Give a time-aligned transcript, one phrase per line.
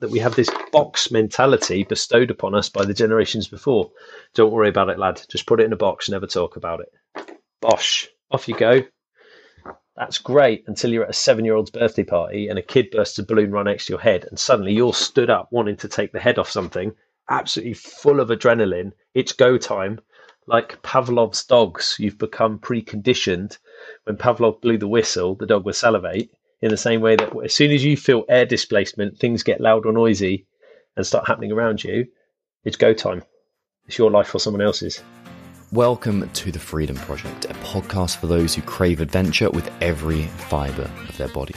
[0.00, 3.90] that we have this box mentality bestowed upon us by the generations before.
[4.34, 5.22] Don't worry about it, lad.
[5.28, 7.38] Just put it in a box, never talk about it.
[7.62, 8.82] Bosh, off you go.
[9.96, 13.18] That's great until you're at a seven year old's birthday party and a kid bursts
[13.18, 16.12] a balloon right next to your head, and suddenly you're stood up wanting to take
[16.12, 16.94] the head off something,
[17.30, 18.92] absolutely full of adrenaline.
[19.14, 20.00] It's go time.
[20.46, 23.58] Like Pavlov's dogs, you've become preconditioned.
[24.04, 26.30] When Pavlov blew the whistle, the dog would salivate
[26.62, 29.84] in the same way that as soon as you feel air displacement, things get loud
[29.84, 30.46] or noisy
[30.96, 32.06] and start happening around you,
[32.64, 33.22] it's go time.
[33.86, 35.02] It's your life or someone else's.
[35.72, 40.90] Welcome to the Freedom Project, a podcast for those who crave adventure with every fibre
[41.08, 41.54] of their body.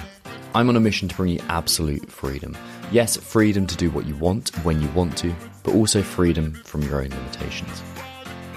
[0.53, 2.57] I'm on a mission to bring you absolute freedom.
[2.91, 6.81] Yes, freedom to do what you want when you want to, but also freedom from
[6.81, 7.83] your own limitations.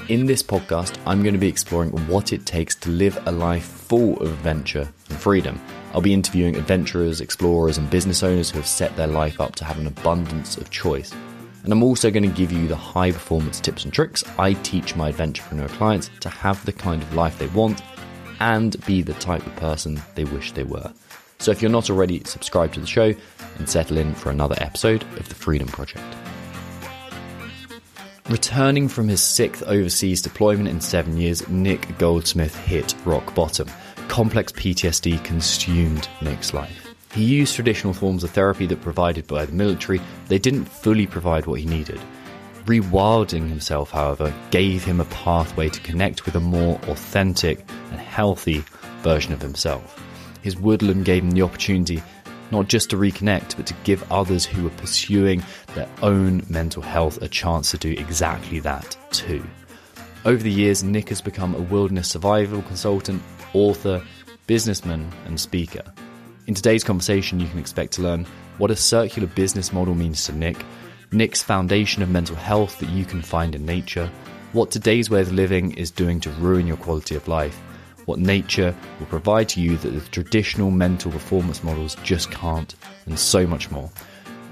[0.09, 3.65] In this podcast, I'm going to be exploring what it takes to live a life
[3.65, 5.61] full of adventure and freedom.
[5.93, 9.65] I'll be interviewing adventurers, explorers, and business owners who have set their life up to
[9.65, 11.13] have an abundance of choice.
[11.65, 14.97] And I'm also going to give you the high performance tips and tricks I teach
[14.97, 17.83] my adventurepreneur clients to have the kind of life they want
[18.41, 20.93] and be the type of person they wish they were.
[21.39, 23.15] So if you're not already, subscribe to the show
[23.59, 26.05] and settle in for another episode of The Freedom Project.
[28.29, 33.69] Returning from his sixth overseas deployment in seven years, Nick Goldsmith hit rock bottom.
[34.13, 36.95] Complex PTSD consumed Nick's life.
[37.15, 41.47] He used traditional forms of therapy that provided by the military, they didn't fully provide
[41.47, 41.99] what he needed.
[42.67, 48.63] Rewilding himself, however, gave him a pathway to connect with a more authentic and healthy
[49.01, 49.99] version of himself.
[50.43, 52.03] His woodland gave him the opportunity
[52.51, 55.43] not just to reconnect, but to give others who are pursuing
[55.75, 59.43] their own mental health a chance to do exactly that too.
[60.27, 63.23] Over the years, Nick has become a wilderness survival consultant,
[63.55, 64.03] author,
[64.47, 65.83] businessman, and speaker.
[66.47, 68.27] In today's conversation, you can expect to learn
[68.59, 70.65] what a circular business model means to Nick,
[71.13, 74.11] Nick's foundation of mental health that you can find in nature,
[74.53, 77.59] what today's way of living is doing to ruin your quality of life,
[78.07, 82.75] what nature will provide to you that the traditional mental performance models just can't,
[83.07, 83.91] and so much more.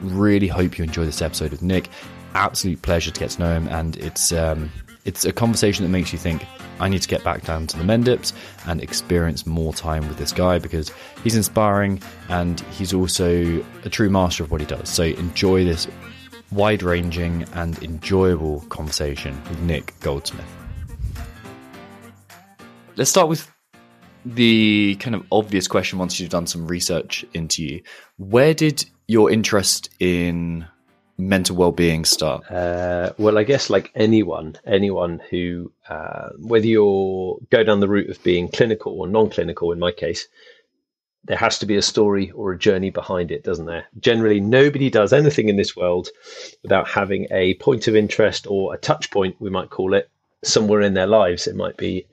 [0.02, 1.88] Really hope you enjoy this episode with Nick.
[2.34, 4.70] Absolute pleasure to get to know him, and it's um,
[5.04, 6.46] it's a conversation that makes you think.
[6.78, 8.32] I need to get back down to the Mendips
[8.66, 10.90] and experience more time with this guy because
[11.22, 14.88] he's inspiring and he's also a true master of what he does.
[14.88, 15.86] So enjoy this
[16.50, 20.46] wide ranging and enjoyable conversation with Nick Goldsmith.
[22.96, 23.50] Let's start with
[24.24, 27.82] the kind of obvious question once you've done some research into you.
[28.16, 30.66] Where did your interest in
[31.20, 32.50] mental well-being start?
[32.50, 38.10] Uh, well, I guess like anyone, anyone who, uh, whether you're go down the route
[38.10, 40.26] of being clinical or non-clinical, in my case,
[41.24, 43.86] there has to be a story or a journey behind it, doesn't there?
[44.00, 46.08] Generally, nobody does anything in this world
[46.62, 50.08] without having a point of interest or a touch point, we might call it,
[50.42, 51.46] somewhere in their lives.
[51.46, 52.06] It might be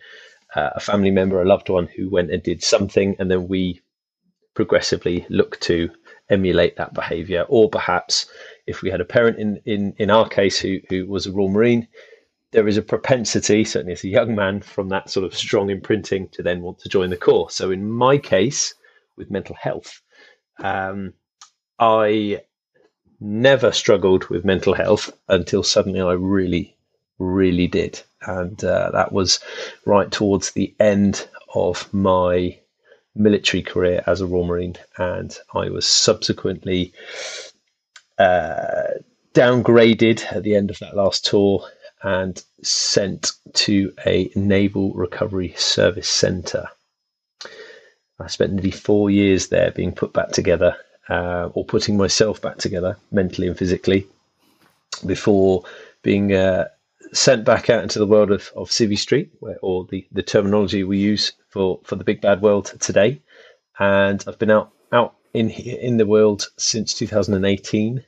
[0.55, 3.81] uh, a family member, a loved one who went and did something, and then we
[4.53, 5.89] progressively look to
[6.29, 7.45] emulate that behavior.
[7.47, 8.27] Or perhaps
[8.67, 11.49] if we had a parent in, in, in our case who, who was a Royal
[11.49, 11.87] Marine,
[12.51, 16.29] there is a propensity, certainly as a young man, from that sort of strong imprinting
[16.29, 17.49] to then want to join the Corps.
[17.49, 18.73] So in my case,
[19.15, 20.01] with mental health,
[20.59, 21.13] um,
[21.79, 22.41] I
[23.19, 26.77] never struggled with mental health until suddenly I really,
[27.17, 29.39] really did and uh, that was
[29.85, 32.57] right towards the end of my
[33.15, 36.93] military career as a Royal Marine, and I was subsequently
[38.17, 38.99] uh,
[39.33, 41.67] downgraded at the end of that last tour
[42.03, 46.67] and sent to a Naval Recovery Service Centre.
[48.19, 50.75] I spent nearly four years there being put back together,
[51.09, 54.07] uh, or putting myself back together mentally and physically,
[55.05, 55.63] before
[56.01, 56.67] being uh,
[57.13, 60.83] sent back out into the world of, of Civvy Street, where, or the, the terminology
[60.83, 63.21] we use for, for the big bad world today.
[63.79, 68.03] And I've been out out in in the world since 2018.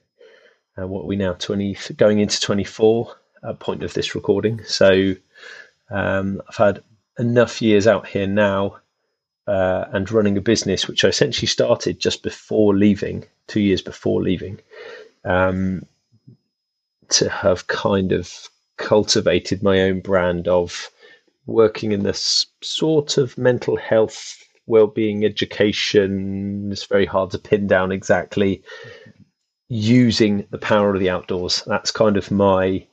[0.75, 4.63] And uh, what we now 20 going into 24 at point of this recording.
[4.65, 5.15] So
[5.89, 6.83] um, I've had
[7.17, 8.77] enough years out here now
[9.47, 14.21] uh, and running a business which I essentially started just before leaving, two years before
[14.21, 14.59] leaving,
[15.25, 15.83] um,
[17.09, 20.89] to have kind of cultivated my own brand of
[21.45, 26.71] working in this sort of mental health, well-being education.
[26.71, 28.63] It's very hard to pin down exactly.
[29.67, 31.63] Using the power of the outdoors.
[31.67, 32.85] That's kind of my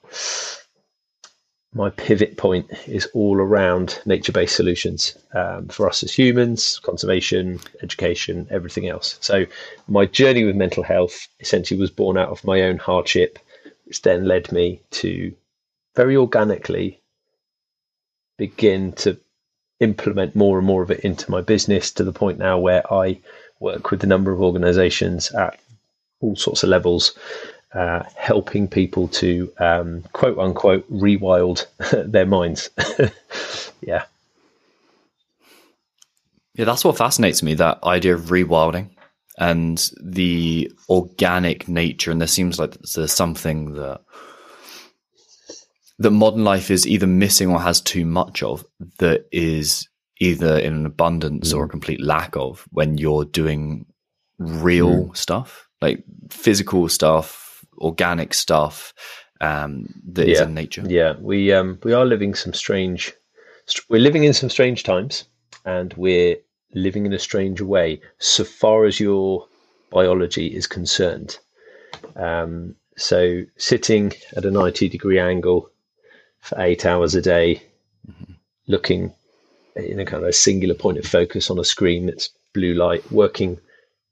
[1.74, 8.48] my pivot point is all around nature-based solutions um, for us as humans, conservation, education,
[8.50, 9.18] everything else.
[9.20, 9.44] So
[9.86, 13.38] my journey with mental health essentially was born out of my own hardship,
[13.84, 15.34] which then led me to
[15.94, 17.00] very organically
[18.38, 19.18] begin to
[19.80, 23.18] implement more and more of it into my business to the point now where I
[23.60, 25.58] work with a number of organizations at
[26.20, 27.16] all sorts of levels
[27.74, 31.66] uh, helping people to um, quote unquote rewild
[32.10, 32.70] their minds.
[33.80, 34.04] yeah.
[36.54, 38.88] Yeah, that's what fascinates me that idea of rewilding
[39.38, 42.10] and the organic nature.
[42.10, 44.00] And there seems like there's something that
[45.98, 48.64] that modern life is either missing or has too much of
[48.98, 49.88] that is
[50.20, 51.56] either in an abundance mm.
[51.56, 53.86] or a complete lack of when you're doing
[54.38, 55.16] real mm.
[55.16, 58.92] stuff, like physical stuff, organic stuff
[59.40, 60.34] um, that yeah.
[60.34, 60.82] is in nature.
[60.86, 63.12] Yeah, we um, we are living some strange.
[63.88, 65.24] We're living in some strange times,
[65.64, 66.36] and we're
[66.74, 69.46] living in a strange way so far as your
[69.90, 71.38] biology is concerned.
[72.16, 75.70] Um, so sitting at a ninety degree angle
[76.46, 77.62] for eight hours a day,
[78.08, 78.32] mm-hmm.
[78.68, 79.12] looking
[79.74, 83.10] in a kind of a singular point of focus on a screen that's blue light,
[83.12, 83.58] working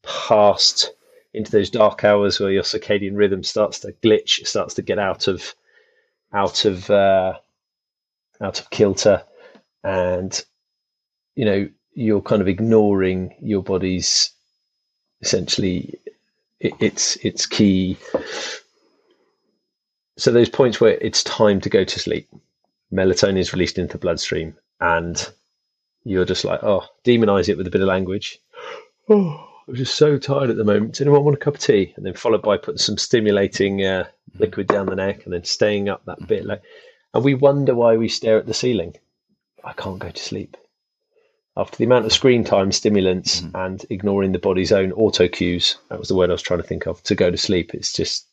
[0.02, 0.92] past
[1.32, 5.28] into those dark hours where your circadian rhythm starts to glitch, starts to get out
[5.28, 5.54] of
[6.32, 7.34] out of uh,
[8.40, 9.22] out of kilter,
[9.82, 10.44] and
[11.34, 14.30] you know you're kind of ignoring your body's
[15.22, 15.98] essentially
[16.60, 17.96] it, its its key.
[20.16, 22.28] So those points where it's time to go to sleep,
[22.92, 25.28] melatonin is released into the bloodstream, and
[26.04, 28.38] you're just like, oh, demonize it with a bit of language.
[29.10, 30.92] Oh I'm just so tired at the moment.
[30.92, 31.94] Does anyone want a cup of tea?
[31.96, 34.06] And then followed by putting some stimulating uh,
[34.38, 36.44] liquid down the neck and then staying up that bit.
[36.44, 36.62] Like,
[37.14, 38.96] and we wonder why we stare at the ceiling.
[39.62, 40.56] I can't go to sleep.
[41.56, 43.56] After the amount of screen time, stimulants, mm-hmm.
[43.56, 46.66] and ignoring the body's own auto cues, that was the word I was trying to
[46.66, 47.74] think of, to go to sleep.
[47.74, 48.26] It's just,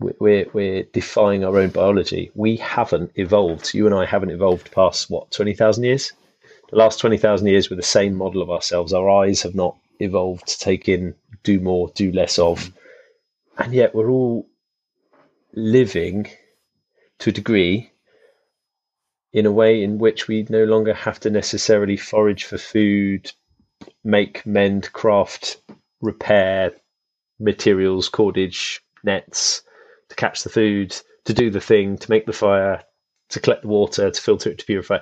[0.00, 2.30] we're, we're defying our own biology.
[2.34, 3.74] We haven't evolved.
[3.74, 6.12] You and I haven't evolved past, what, 20,000 years?
[6.70, 8.92] The last 20,000 years with the same model of ourselves.
[8.92, 12.72] Our eyes have not evolved to take in, do more, do less of.
[13.58, 14.48] And yet we're all
[15.52, 16.28] living
[17.18, 17.90] to a degree
[19.32, 23.30] in a way in which we no longer have to necessarily forage for food,
[24.02, 25.58] make, mend, craft,
[26.00, 26.72] repair
[27.38, 29.62] materials, cordage, nets
[30.10, 32.82] to catch the food, to do the thing, to make the fire,
[33.30, 34.98] to collect the water, to filter it, to purify.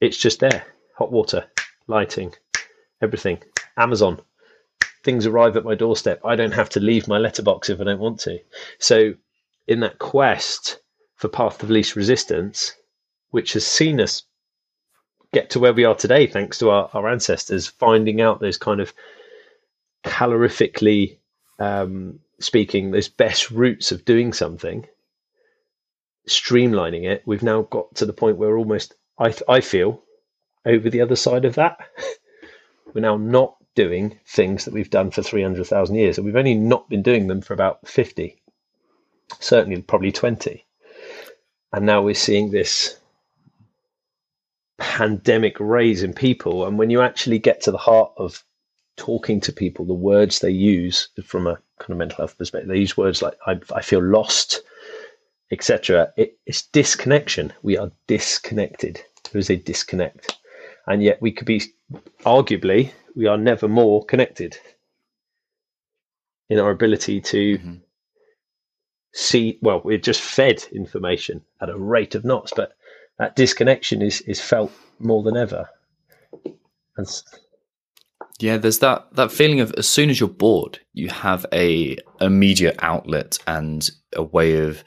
[0.00, 0.64] It's just there
[0.96, 1.44] hot water,
[1.86, 2.34] lighting,
[3.00, 3.42] everything.
[3.76, 4.20] Amazon.
[5.02, 6.20] Things arrive at my doorstep.
[6.24, 8.38] I don't have to leave my letterbox if I don't want to.
[8.78, 9.14] So,
[9.66, 10.78] in that quest
[11.16, 12.72] for path of least resistance,
[13.30, 14.22] which has seen us
[15.32, 18.80] get to where we are today, thanks to our, our ancestors finding out those kind
[18.80, 18.92] of
[20.04, 21.18] calorifically
[21.58, 24.86] um, speaking, those best routes of doing something,
[26.28, 30.02] streamlining it, we've now got to the point where almost, I, I feel,
[30.64, 31.78] over the other side of that.
[32.94, 36.18] We're now not doing things that we've done for 300,000 years.
[36.18, 38.40] And we've only not been doing them for about 50,
[39.40, 40.66] certainly probably 20.
[41.72, 42.98] And now we're seeing this
[44.78, 46.66] pandemic raise in people.
[46.66, 48.44] And when you actually get to the heart of
[48.96, 52.78] talking to people, the words they use from a kind of mental health perspective, they
[52.78, 54.62] use words like, I, I feel lost,
[55.50, 56.12] etc.
[56.16, 57.52] It, it's disconnection.
[57.62, 59.02] We are disconnected.
[59.30, 60.38] There is a disconnect.
[60.86, 61.62] And yet we could be
[62.24, 64.56] arguably we are never more connected
[66.48, 67.74] in our ability to mm-hmm.
[69.12, 69.58] see.
[69.62, 72.72] Well, we're just fed information at a rate of knots, but
[73.18, 75.68] that disconnection is is felt more than ever.
[76.96, 77.06] And
[78.42, 82.76] yeah, there's that that feeling of as soon as you're bored, you have a immediate
[82.80, 84.82] outlet and a way of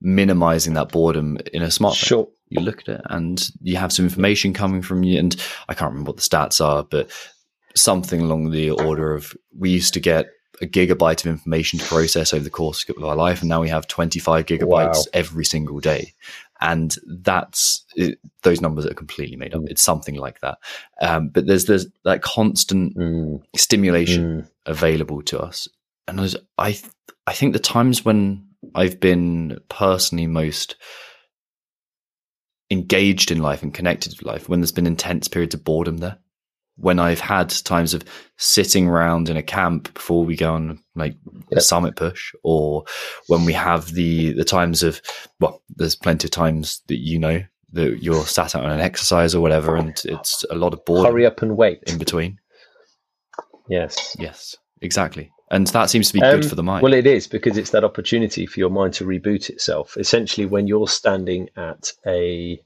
[0.00, 1.94] minimizing that boredom in a smartphone.
[2.06, 2.28] Sure.
[2.48, 5.34] You look at it and you have some information coming from you, and
[5.68, 7.10] I can't remember what the stats are, but
[7.74, 10.26] something along the order of we used to get
[10.60, 13.70] a gigabyte of information to process over the course of our life, and now we
[13.70, 15.02] have 25 gigabytes wow.
[15.14, 16.12] every single day.
[16.64, 19.62] And that's it, those numbers are completely made up.
[19.62, 19.70] Mm.
[19.70, 20.58] It's something like that.
[21.00, 23.42] Um, but there's there's that constant mm.
[23.56, 24.48] stimulation mm.
[24.66, 25.66] available to us,
[26.06, 26.28] and I
[26.58, 26.78] I
[27.26, 30.76] I think the times when I've been personally most
[32.70, 36.16] engaged in life and connected to life when there's been intense periods of boredom there
[36.76, 38.04] when I've had times of
[38.36, 41.16] sitting around in a camp before we go on like
[41.52, 42.84] a summit push, or
[43.28, 45.00] when we have the the times of
[45.40, 49.34] well, there's plenty of times that you know that you're sat out on an exercise
[49.34, 51.12] or whatever, and it's a lot of boredom.
[51.12, 52.38] Hurry up and wait in between.
[53.68, 54.16] Yes.
[54.18, 54.56] Yes.
[54.80, 55.30] Exactly.
[55.50, 56.82] And that seems to be good um, for the mind.
[56.82, 59.96] Well, it is because it's that opportunity for your mind to reboot itself.
[59.98, 62.60] Essentially, when you're standing at a,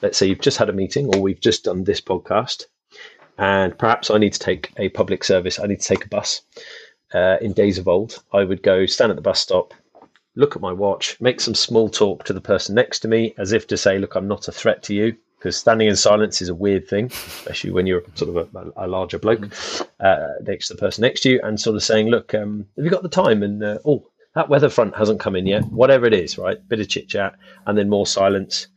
[0.00, 2.64] let's say you've just had a meeting or we've just done this podcast,
[3.38, 6.42] and perhaps I need to take a public service, I need to take a bus.
[7.14, 9.72] Uh, in days of old, I would go stand at the bus stop,
[10.34, 13.52] look at my watch, make some small talk to the person next to me as
[13.52, 15.16] if to say, Look, I'm not a threat to you.
[15.38, 18.88] Because standing in silence is a weird thing, especially when you're sort of a, a
[18.88, 19.52] larger bloke
[20.00, 22.84] uh, next to the person next to you, and sort of saying, "Look, um, have
[22.84, 25.62] you got the time?" And uh, oh, that weather front hasn't come in yet.
[25.66, 26.56] Whatever it is, right?
[26.68, 27.34] Bit of chit chat,
[27.66, 28.68] and then more silence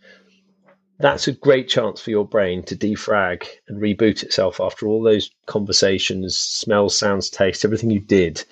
[1.00, 5.32] that's a great chance for your brain to defrag and reboot itself after all those
[5.46, 8.44] conversations, smells, sounds, taste, everything you did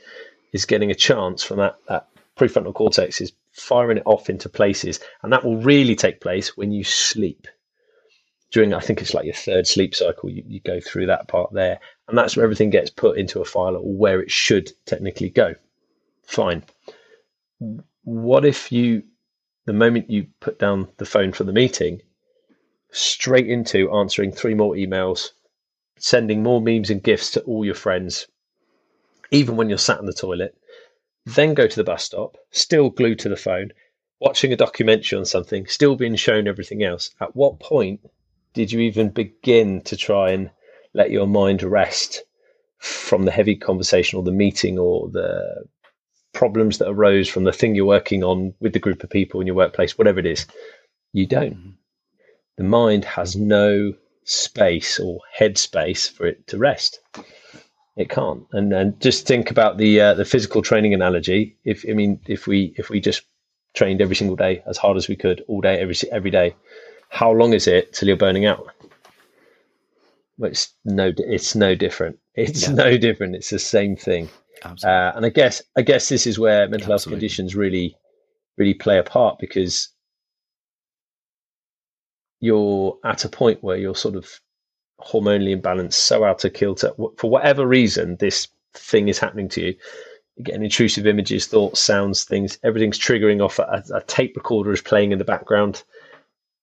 [0.53, 5.01] is getting a chance from that, that prefrontal cortex is firing it off into places.
[5.21, 7.47] And that will really take place when you sleep.
[8.51, 11.51] During, I think it's like your third sleep cycle, you, you go through that part
[11.51, 11.81] there.
[12.07, 15.55] And that's where everything gets put into a file or where it should technically go.
[16.23, 16.63] Fine.
[18.05, 19.03] What if you,
[19.65, 22.01] the moment you put down the phone for the meeting,
[22.91, 25.31] straight into answering three more emails,
[25.97, 28.27] sending more memes and gifts to all your friends,
[29.31, 30.55] even when you're sat in the toilet,
[31.25, 33.71] then go to the bus stop, still glued to the phone,
[34.19, 37.11] watching a documentary on something, still being shown everything else.
[37.19, 37.99] At what point
[38.53, 40.49] did you even begin to try and
[40.93, 42.23] let your mind rest
[42.79, 45.65] from the heavy conversation or the meeting or the
[46.33, 49.47] problems that arose from the thing you're working on with the group of people in
[49.47, 50.45] your workplace, whatever it is?
[51.13, 51.55] You don't.
[51.55, 51.69] Mm-hmm.
[52.57, 56.99] The mind has no space or headspace for it to rest.
[57.95, 58.43] It can't.
[58.51, 61.57] And and just think about the uh, the physical training analogy.
[61.63, 63.23] If I mean, if we if we just
[63.73, 66.55] trained every single day as hard as we could all day every every day,
[67.09, 68.67] how long is it till you're burning out?
[70.37, 72.19] Well, it's no it's no different.
[72.35, 72.73] It's yeah.
[72.83, 73.35] no different.
[73.35, 74.29] It's the same thing.
[74.63, 76.91] Uh, and I guess I guess this is where mental Absolutely.
[76.91, 77.95] health conditions really
[78.57, 79.89] really play a part because
[82.39, 84.39] you're at a point where you're sort of
[85.01, 89.75] hormonally imbalanced, so out of kilter for whatever reason this thing is happening to you.
[90.35, 92.59] You're getting intrusive images, thoughts, sounds, things.
[92.63, 93.59] Everything's triggering off.
[93.59, 95.83] A, a tape recorder is playing in the background,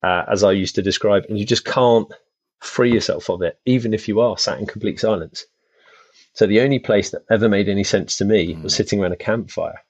[0.03, 2.13] uh, as I used to describe, and you just can't
[2.61, 5.45] free yourself of it, even if you are sat in complete silence.
[6.35, 8.63] So the only place that ever made any sense to me mm.
[8.63, 9.83] was sitting around a campfire,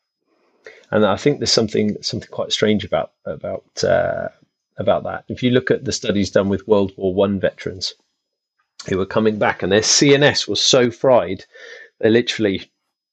[0.91, 4.29] and I think there's something something quite strange about about uh,
[4.77, 5.25] about that.
[5.29, 7.95] If you look at the studies done with World War One veterans
[8.89, 11.45] who were coming back and their CNS was so fried,
[12.01, 12.71] they literally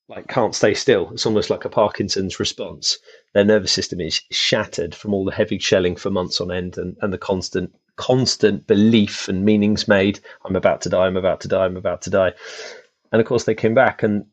[0.09, 1.09] like can't stay still.
[1.11, 2.97] It's almost like a Parkinson's response.
[3.33, 6.97] Their nervous system is shattered from all the heavy shelling for months on end and,
[7.01, 10.19] and the constant constant belief and meanings made.
[10.43, 12.33] I'm about to die, I'm about to die, I'm about to die.
[13.11, 14.25] And of course they came back and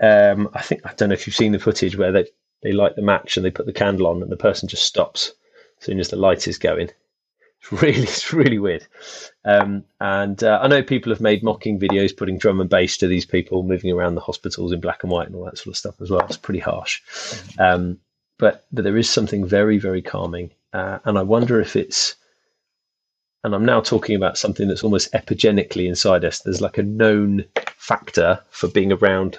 [0.00, 2.26] um, I think I don't know if you've seen the footage where they,
[2.62, 5.32] they light the match and they put the candle on and the person just stops
[5.80, 6.90] soon as the light is going.
[7.60, 8.86] It's really, it's really weird.
[9.44, 13.06] Um, and uh, I know people have made mocking videos putting drum and bass to
[13.06, 15.76] these people moving around the hospitals in black and white and all that sort of
[15.76, 16.26] stuff as well.
[16.26, 17.02] It's pretty harsh.
[17.58, 17.98] Um,
[18.38, 20.50] but, but there is something very, very calming.
[20.72, 22.16] Uh, and I wonder if it's,
[23.44, 26.40] and I'm now talking about something that's almost epigenically inside us.
[26.40, 27.44] There's like a known
[27.76, 29.38] factor for being around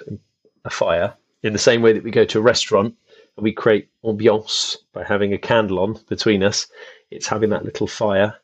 [0.64, 2.96] a fire in the same way that we go to a restaurant
[3.40, 6.66] we create ambiance by having a candle on between us.
[7.10, 8.34] It's having that little fire.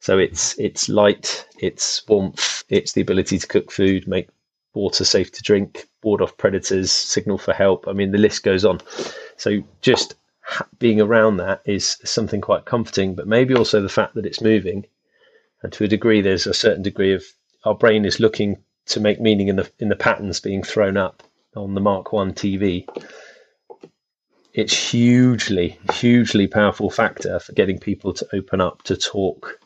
[0.00, 4.28] So it's it's light, it's warmth, it's the ability to cook food, make
[4.72, 7.86] water safe to drink, ward off predators, signal for help.
[7.86, 8.80] I mean, the list goes on.
[9.36, 10.14] So just
[10.78, 14.86] being around that is something quite comforting, but maybe also the fact that it's moving,
[15.62, 17.24] and to a degree, there's a certain degree of
[17.64, 21.22] our brain is looking to make meaning in the in the patterns being thrown up
[21.54, 22.86] on the Mark One TV
[24.52, 29.58] it's hugely, hugely powerful factor for getting people to open up to talk.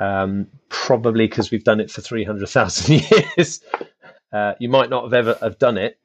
[0.00, 3.04] Um, probably because we've done it for three hundred thousand
[3.36, 3.60] years.
[4.32, 5.98] Uh, you might not have ever have done it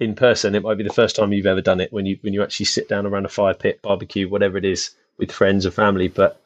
[0.00, 0.54] in person.
[0.54, 2.66] It might be the first time you've ever done it when you when you actually
[2.66, 6.08] sit down around a fire pit, barbecue, whatever it is, with friends or family.
[6.08, 6.42] But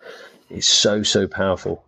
[0.50, 1.84] it's so so powerful.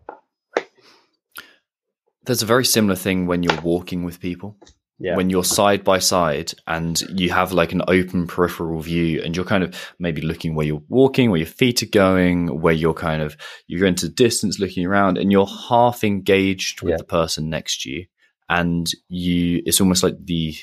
[2.24, 4.56] There's a very similar thing when you're walking with people.
[4.98, 5.16] Yeah.
[5.16, 9.44] when you're side by side and you have like an open peripheral view and you're
[9.44, 13.22] kind of maybe looking where you're walking, where your feet are going, where you're kind
[13.22, 16.96] of you're into distance looking around and you're half engaged with yeah.
[16.96, 18.06] the person next to you
[18.52, 20.54] and you it's almost like the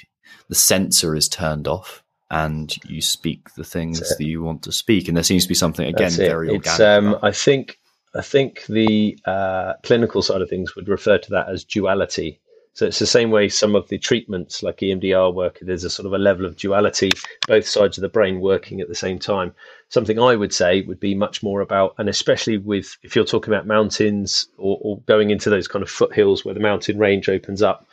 [0.47, 5.07] the sensor is turned off and you speak the things that you want to speak
[5.07, 7.79] and there seems to be something again very it's, um, i think
[8.13, 12.39] i think the uh, clinical side of things would refer to that as duality
[12.79, 16.05] so it's the same way some of the treatments like EMDR work, there's a sort
[16.05, 17.11] of a level of duality,
[17.45, 19.53] both sides of the brain working at the same time.
[19.89, 23.53] Something I would say would be much more about, and especially with if you're talking
[23.53, 27.61] about mountains or, or going into those kind of foothills where the mountain range opens
[27.61, 27.85] up,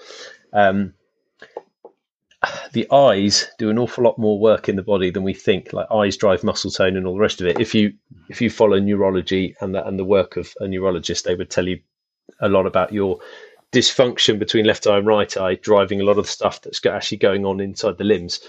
[0.53, 0.95] um,
[2.73, 5.73] the eyes do an awful lot more work in the body than we think.
[5.73, 7.59] Like eyes drive muscle tone and all the rest of it.
[7.59, 7.95] If you
[8.29, 11.67] if you follow neurology and the, and the work of a neurologist, they would tell
[11.67, 11.81] you
[12.41, 13.19] a lot about your
[13.77, 17.19] dysfunction between left eye and right eye driving a lot of the stuff that's actually
[17.19, 18.41] going on inside the limbs.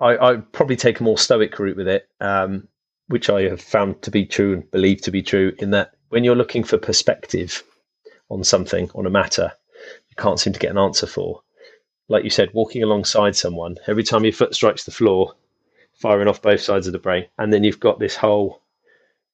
[0.00, 2.66] I, I probably take a more stoic route with it, um,
[3.08, 5.52] which I have found to be true and believe to be true.
[5.58, 7.62] In that, when you're looking for perspective
[8.30, 9.52] on something, on a matter,
[10.08, 11.42] you can't seem to get an answer for.
[12.08, 15.34] Like you said, walking alongside someone, every time your foot strikes the floor,
[15.94, 18.61] firing off both sides of the brain, and then you've got this whole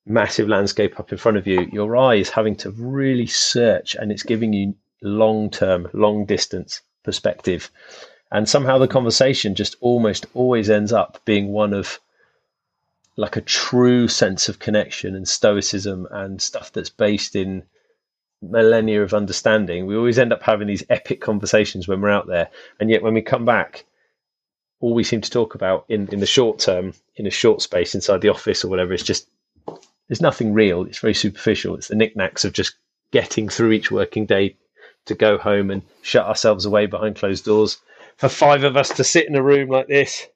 [0.09, 4.11] massive landscape up in front of you, your eye is having to really search and
[4.11, 7.71] it's giving you long term, long distance perspective.
[8.31, 11.99] And somehow the conversation just almost always ends up being one of
[13.17, 17.65] like a true sense of connection and stoicism and stuff that's based in
[18.41, 19.87] millennia of understanding.
[19.87, 22.49] We always end up having these epic conversations when we're out there.
[22.79, 23.85] And yet when we come back,
[24.81, 27.95] all we seem to talk about in, in the short term, in a short space
[27.95, 29.27] inside the office or whatever, is just
[30.09, 30.85] there's nothing real.
[30.85, 31.75] It's very superficial.
[31.75, 32.75] It's the knickknacks of just
[33.11, 34.57] getting through each working day
[35.07, 37.79] to go home and shut ourselves away behind closed doors.
[38.17, 40.27] For five of us to sit in a room like this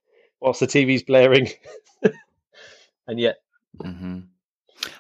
[0.41, 1.49] whilst the TV's blaring,
[3.07, 3.41] and yet.
[3.79, 4.21] Mm-hmm.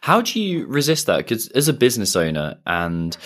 [0.00, 1.18] How do you resist that?
[1.18, 3.16] Because as a business owner and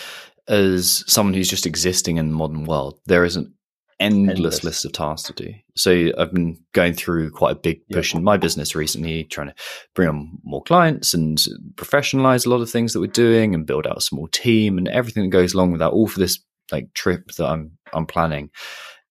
[0.49, 3.51] as someone who's just existing in the modern world, there isn't
[3.99, 5.53] endless, endless, list of tasks to do.
[5.75, 9.55] So I've been going through quite a big push in my business recently, trying to
[9.95, 11.39] bring on more clients and
[11.75, 14.89] professionalize a lot of things that we're doing and build out a small team and
[14.89, 16.39] everything that goes along with that, all for this
[16.73, 18.51] like trip that I'm I'm planning.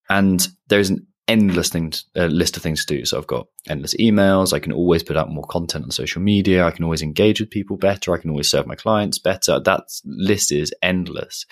[0.09, 3.05] And there's an endless thing uh, list of things to do.
[3.05, 4.53] So I've got endless emails.
[4.53, 6.65] I can always put out more content on social media.
[6.65, 8.13] I can always engage with people better.
[8.13, 9.59] I can always serve my clients better.
[9.59, 11.45] That list is endless,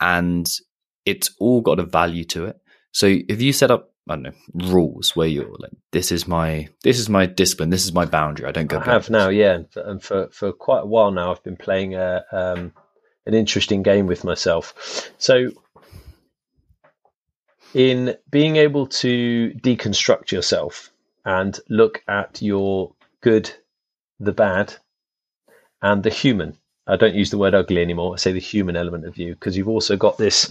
[0.00, 0.48] and
[1.04, 2.56] it's all got a value to it.
[2.92, 4.32] So if you set up I don't know
[4.72, 8.46] rules where you're like, this is my this is my discipline, this is my boundary.
[8.46, 8.78] I don't go.
[8.78, 12.24] I have now, yeah, and for for quite a while now, I've been playing a
[12.32, 12.72] um,
[13.26, 15.12] an interesting game with myself.
[15.18, 15.50] So
[17.74, 20.90] in being able to deconstruct yourself
[21.24, 23.52] and look at your good,
[24.18, 24.74] the bad,
[25.82, 26.57] and the human
[26.88, 28.14] I don't use the word ugly anymore.
[28.14, 30.46] I say the human element of you because you've also got this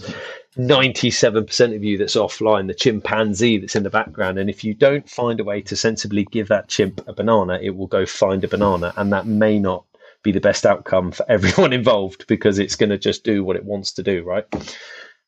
[0.56, 4.38] 97% of you that's offline, the chimpanzee that's in the background.
[4.38, 7.76] And if you don't find a way to sensibly give that chimp a banana, it
[7.76, 8.94] will go find a banana.
[8.96, 9.84] And that may not
[10.22, 13.64] be the best outcome for everyone involved because it's going to just do what it
[13.64, 14.46] wants to do, right?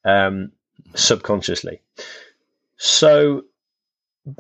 [0.05, 0.53] Um,
[0.95, 1.81] subconsciously.
[2.77, 3.45] So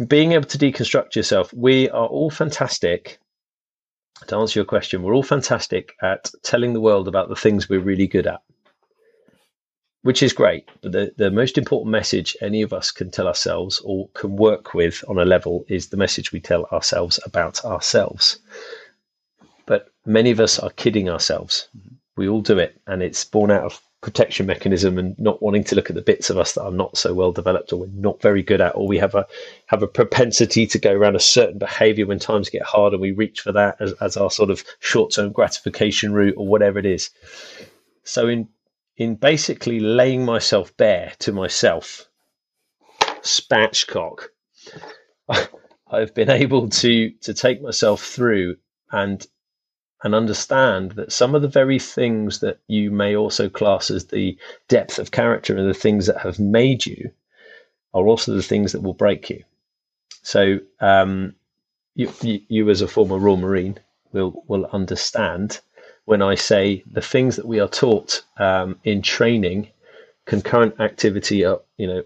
[0.06, 3.18] being able to deconstruct yourself, we are all fantastic
[4.26, 7.80] to answer your question, we're all fantastic at telling the world about the things we're
[7.80, 8.40] really good at,
[10.02, 10.68] which is great.
[10.82, 14.74] But the, the most important message any of us can tell ourselves or can work
[14.74, 18.38] with on a level is the message we tell ourselves about ourselves.
[19.66, 21.68] But many of us are kidding ourselves.
[22.16, 25.74] We all do it, and it's born out of protection mechanism and not wanting to
[25.74, 28.20] look at the bits of us that are not so well developed or we're not
[28.22, 29.26] very good at or we have a
[29.66, 33.10] have a propensity to go around a certain behavior when times get hard and we
[33.10, 37.10] reach for that as, as our sort of short-term gratification route or whatever it is.
[38.04, 38.48] So in
[38.96, 42.06] in basically laying myself bare to myself
[43.20, 44.28] spatchcock
[45.90, 48.56] I've been able to to take myself through
[48.90, 49.26] and
[50.02, 54.36] and understand that some of the very things that you may also class as the
[54.68, 57.10] depth of character and the things that have made you
[57.92, 59.44] are also the things that will break you.
[60.22, 61.34] So, um,
[61.94, 63.78] you, you, you, as a former Royal Marine
[64.12, 65.60] will will understand
[66.04, 69.68] when I say the things that we are taught um, in training,
[70.24, 72.02] concurrent activity, at, you know,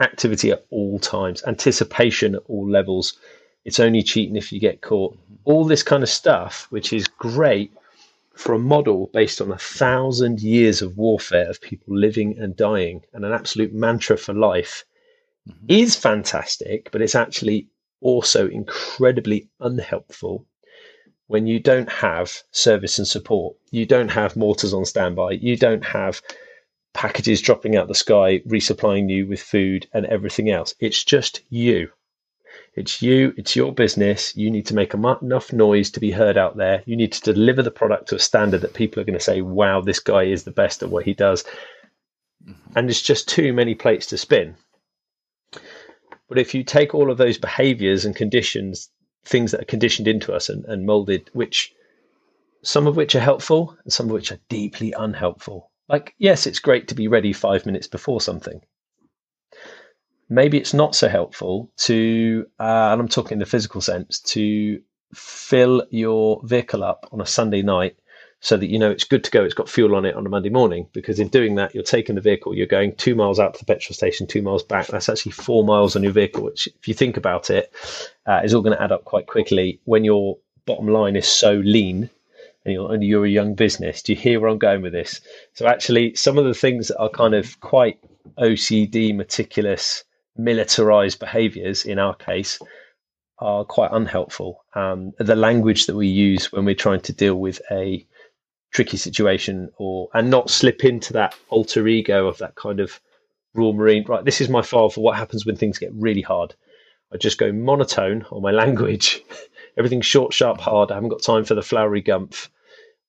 [0.00, 3.18] activity at all times, anticipation at all levels,
[3.64, 5.16] it's only cheating if you get caught.
[5.44, 7.72] All this kind of stuff, which is great
[8.34, 13.02] for a model based on a thousand years of warfare of people living and dying
[13.12, 14.84] and an absolute mantra for life
[15.48, 15.66] mm-hmm.
[15.68, 17.68] is fantastic, but it's actually
[18.00, 20.46] also incredibly unhelpful
[21.26, 23.56] when you don't have service and support.
[23.70, 25.32] You don't have mortars on standby.
[25.32, 26.20] You don't have
[26.92, 30.74] packages dropping out the sky, resupplying you with food and everything else.
[30.80, 31.90] It's just you.
[32.76, 34.36] It's you, it's your business.
[34.36, 36.82] You need to make enough noise to be heard out there.
[36.86, 39.42] You need to deliver the product to a standard that people are going to say,
[39.42, 41.44] wow, this guy is the best at what he does.
[42.44, 42.52] Mm-hmm.
[42.76, 44.56] And it's just too many plates to spin.
[46.28, 48.90] But if you take all of those behaviors and conditions,
[49.24, 51.72] things that are conditioned into us and, and molded, which
[52.62, 55.70] some of which are helpful and some of which are deeply unhelpful.
[55.88, 58.62] Like, yes, it's great to be ready five minutes before something
[60.28, 64.80] maybe it's not so helpful to, uh, and I'm talking in the physical sense, to
[65.14, 67.96] fill your vehicle up on a Sunday night
[68.40, 70.28] so that you know it's good to go, it's got fuel on it on a
[70.28, 70.86] Monday morning.
[70.92, 73.64] Because in doing that, you're taking the vehicle, you're going two miles out to the
[73.64, 74.88] petrol station, two miles back.
[74.88, 77.72] That's actually four miles on your vehicle, which, if you think about it,
[78.26, 81.54] uh, is all going to add up quite quickly when your bottom line is so
[81.54, 82.10] lean
[82.66, 84.02] and you're, and you're a young business.
[84.02, 85.22] Do you hear where I'm going with this?
[85.54, 87.98] So, actually, some of the things that are kind of quite
[88.38, 90.04] OCD, meticulous,
[90.36, 92.58] militarized behaviors in our case
[93.38, 94.64] are quite unhelpful.
[94.74, 98.06] Um, the language that we use when we're trying to deal with a
[98.72, 103.00] tricky situation or and not slip into that alter ego of that kind of
[103.54, 106.54] Royal Marine right this is my file for what happens when things get really hard.
[107.12, 109.22] I just go monotone on my language.
[109.76, 110.90] Everything's short sharp hard.
[110.90, 112.48] I haven't got time for the flowery gumph.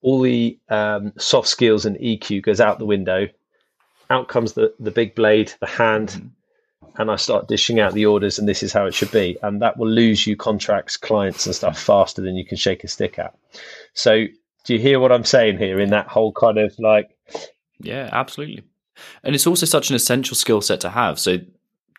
[0.02, 3.28] All the um, soft skills and eq goes out the window.
[4.12, 6.10] Out comes the, the big blade the hand.
[6.10, 6.28] Mm-hmm
[6.98, 9.38] and I start dishing out the orders, and this is how it should be.
[9.42, 12.88] And that will lose you contracts, clients, and stuff faster than you can shake a
[12.88, 13.36] stick at.
[13.94, 14.26] So,
[14.64, 17.16] do you hear what I'm saying here in that whole kind of like?
[17.80, 18.64] Yeah, absolutely.
[19.24, 21.20] And it's also such an essential skill set to have.
[21.20, 21.38] So,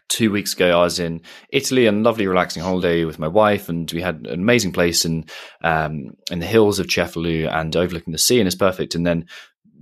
[0.08, 1.20] two weeks ago, I was in
[1.50, 5.04] Italy on a lovely, relaxing holiday with my wife, and we had an amazing place
[5.04, 5.26] in
[5.62, 8.94] um, in the hills of Cefalù and overlooking the sea, and it's perfect.
[8.94, 9.26] And then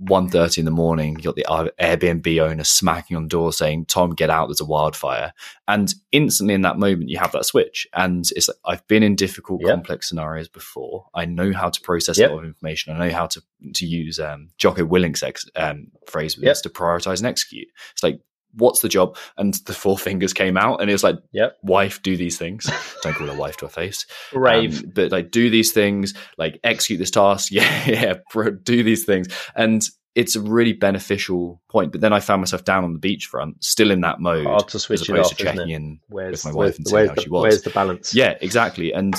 [0.03, 1.45] 1.30 in the morning, you got the
[1.79, 5.33] Airbnb owner smacking on the door saying, Tom, get out, there's a wildfire.
[5.67, 7.87] And instantly in that moment, you have that switch.
[7.93, 9.71] And it's like, I've been in difficult, yep.
[9.71, 11.05] complex scenarios before.
[11.13, 12.31] I know how to process yep.
[12.31, 12.93] a lot of information.
[12.93, 13.41] I know how to,
[13.73, 16.51] to use um, Jocko Willink's ex, um, phrase with yep.
[16.51, 17.67] this to prioritize and execute.
[17.93, 18.19] It's like,
[18.55, 19.17] what's the job?
[19.37, 21.57] And the four fingers came out, and it was like, yep.
[21.63, 22.69] wife, do these things.
[23.03, 24.05] Don't call a wife to her face.
[24.31, 24.83] Brave.
[24.83, 27.51] Um, but like, do these things, like, execute this task.
[27.55, 29.27] Yeah, yeah, bro, do these things.
[29.55, 31.91] And it's a really beneficial point.
[31.91, 34.79] But then I found myself down on the beachfront, still in that mode, Hard to
[34.79, 37.21] switch as opposed off, to checking in where's, with my wife and seeing how the,
[37.21, 37.43] she was.
[37.43, 38.15] Where's the balance?
[38.15, 38.93] Yeah, exactly.
[38.93, 39.13] And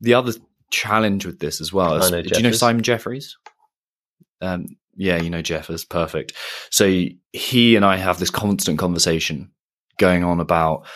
[0.00, 0.32] the other
[0.70, 3.36] challenge with this as well is, do you know Simon Jeffries?
[4.40, 4.66] Um,
[4.98, 6.32] yeah, you know Jeff is perfect.
[6.70, 9.52] So he and I have this constant conversation
[9.96, 10.86] going on about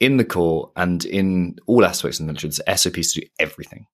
[0.00, 3.86] in the Corps and in all aspects of the military, there's SOPs to do everything.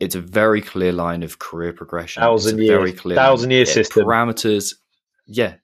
[0.00, 2.20] It's a very clear line of career progression.
[2.20, 4.74] Thousand years, very clear thousand year system parameters.
[5.26, 5.54] Yeah,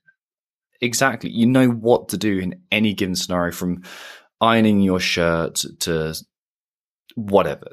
[0.80, 1.30] exactly.
[1.30, 3.82] You know what to do in any given scenario, from
[4.40, 6.14] ironing your shirt to
[7.14, 7.68] whatever,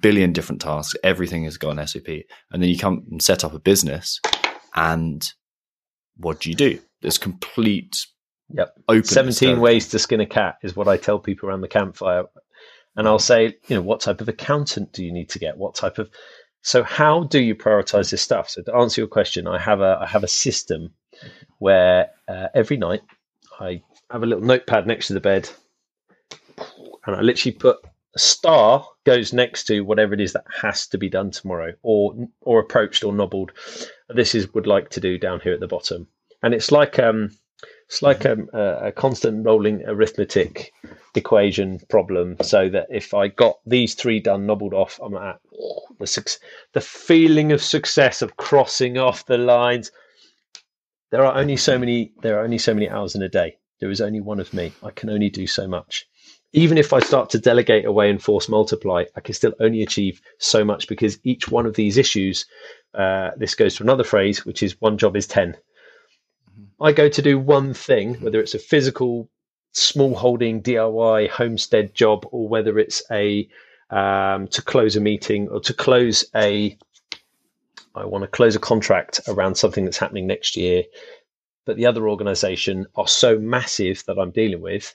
[0.00, 0.94] billion different tasks.
[1.02, 2.08] Everything has got an SOP.
[2.50, 4.20] And then you come and set up a business
[4.74, 5.32] and
[6.16, 6.78] what do you do?
[7.00, 8.06] There's complete
[8.52, 8.74] yep.
[8.88, 12.24] open 17 ways to skin a cat is what I tell people around the campfire.
[12.96, 15.56] And I'll say, you know, what type of accountant do you need to get?
[15.56, 16.10] What type of
[16.62, 18.48] so how do you prioritize this stuff?
[18.48, 20.92] So to answer your question, I have a I have a system
[21.58, 23.00] where uh, every night
[23.58, 25.50] I have a little notepad next to the bed,
[27.06, 27.78] and I literally put
[28.14, 32.28] a star goes next to whatever it is that has to be done tomorrow or
[32.42, 33.52] or approached or nobbled.
[34.08, 36.08] This is would like to do down here at the bottom.
[36.42, 37.30] And it's like um
[37.86, 40.72] it's like um, a, a constant rolling arithmetic
[41.14, 45.38] equation problem so that if i got these three done nobbled off i'm at
[45.98, 46.38] the
[46.72, 49.90] the feeling of success of crossing off the lines.
[51.10, 53.58] There are only so many there are only so many hours in a day.
[53.80, 54.72] There is only one of me.
[54.82, 56.06] I can only do so much
[56.52, 60.20] even if I start to delegate away and force multiply, I can still only achieve
[60.38, 62.44] so much because each one of these issues,
[62.94, 65.52] uh, this goes to another phrase, which is one job is 10.
[65.52, 66.84] Mm-hmm.
[66.84, 69.30] I go to do one thing, whether it's a physical,
[69.72, 73.48] small holding DIY homestead job, or whether it's a
[73.88, 76.76] um, to close a meeting or to close a,
[77.94, 80.84] I want to close a contract around something that's happening next year.
[81.64, 84.94] But the other organization are so massive that I'm dealing with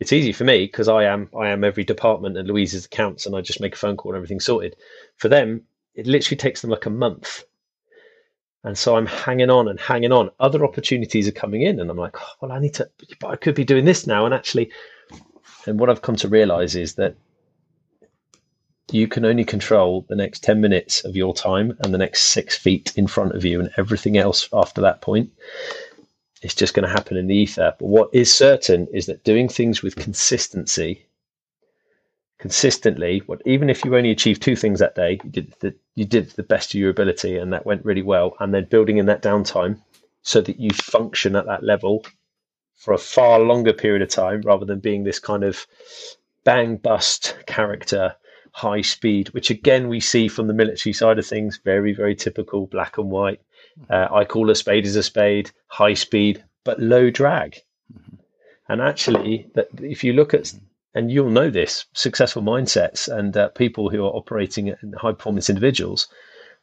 [0.00, 3.34] it's easy for me because I am I am every department and Louise's accounts and
[3.34, 4.76] I just make a phone call and everything's sorted.
[5.16, 5.62] For them,
[5.94, 7.44] it literally takes them like a month.
[8.64, 10.30] And so I'm hanging on and hanging on.
[10.40, 13.36] Other opportunities are coming in, and I'm like, oh, well, I need to, but I
[13.36, 14.24] could be doing this now.
[14.24, 14.70] And actually,
[15.66, 17.16] and what I've come to realize is that
[18.90, 22.56] you can only control the next 10 minutes of your time and the next six
[22.56, 25.30] feet in front of you, and everything else after that point
[26.42, 27.74] it's just going to happen in the ether.
[27.78, 31.06] But what is certain is that doing things with consistency,
[32.38, 36.04] consistently, what even if you only achieve two things that day, you did the you
[36.04, 38.36] did the best of your ability, and that went really well.
[38.40, 39.80] And then building in that downtime
[40.22, 42.04] so that you function at that level
[42.76, 45.66] for a far longer period of time, rather than being this kind of
[46.44, 48.14] bang bust character
[48.52, 52.66] high speed, which again we see from the military side of things, very, very typical
[52.66, 53.40] black and white.
[53.90, 57.62] Uh, I call a spade is a spade, high speed, but low drag.
[57.92, 58.16] Mm-hmm.
[58.68, 60.52] And actually, that if you look at,
[60.94, 65.48] and you'll know this, successful mindsets and uh, people who are operating in high performance
[65.48, 66.08] individuals,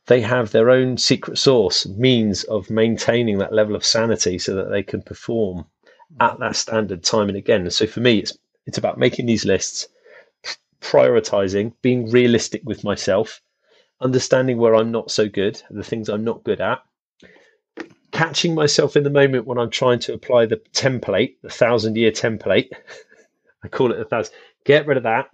[0.08, 4.70] they have their own secret sauce, means of maintaining that level of sanity so that
[4.70, 5.66] they can perform
[6.20, 7.62] at that standard time and again.
[7.62, 9.88] And so for me, it's it's about making these lists,
[10.82, 13.42] prioritizing, being realistic with myself,
[14.02, 16.82] understanding where I'm not so good, the things I'm not good at,
[18.16, 22.12] catching myself in the moment when I'm trying to apply the template, the thousand year
[22.12, 22.70] template.
[23.64, 24.34] I call it a thousand.
[24.64, 25.30] Get rid of that.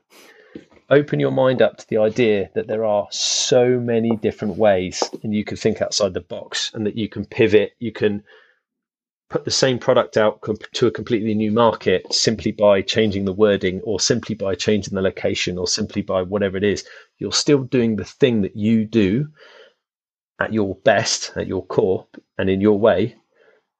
[0.90, 5.34] Open your mind up to the idea that there are so many different ways and
[5.34, 7.74] you can think outside the box and that you can pivot.
[7.78, 8.24] You can
[9.30, 10.42] put the same product out
[10.74, 15.02] to a completely new market simply by changing the wording or simply by changing the
[15.04, 16.84] location or simply by whatever it is.
[17.20, 19.28] You're still doing the thing that you do
[20.42, 23.16] at your best, at your core, and in your way,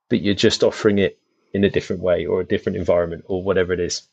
[0.10, 1.18] but you're just offering it
[1.54, 4.04] in a different way or a different environment or whatever it is.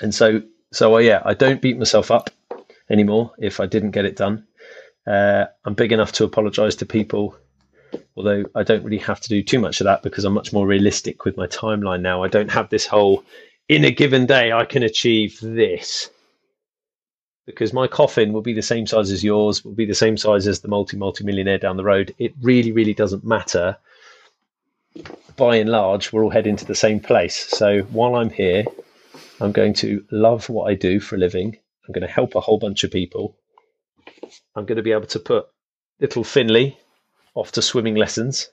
[0.00, 2.30] And so, so uh, yeah, I don't beat myself up
[2.90, 4.46] anymore if I didn't get it done.
[5.06, 7.36] Uh, I'm big enough to apologize to people,
[8.16, 10.66] although I don't really have to do too much of that because I'm much more
[10.66, 12.22] realistic with my timeline now.
[12.22, 13.24] I don't have this whole
[13.68, 16.10] in a given day I can achieve this
[17.48, 20.46] because my coffin will be the same size as yours, will be the same size
[20.46, 22.14] as the multi multi millionaire down the road.
[22.18, 23.78] It really, really doesn't matter.
[25.34, 27.36] By and large, we're all heading to the same place.
[27.48, 28.66] So while I'm here,
[29.40, 31.56] I'm going to love what I do for a living.
[31.86, 33.38] I'm going to help a whole bunch of people.
[34.54, 35.46] I'm going to be able to put
[36.00, 36.76] little Finley
[37.34, 38.50] off to swimming lessons,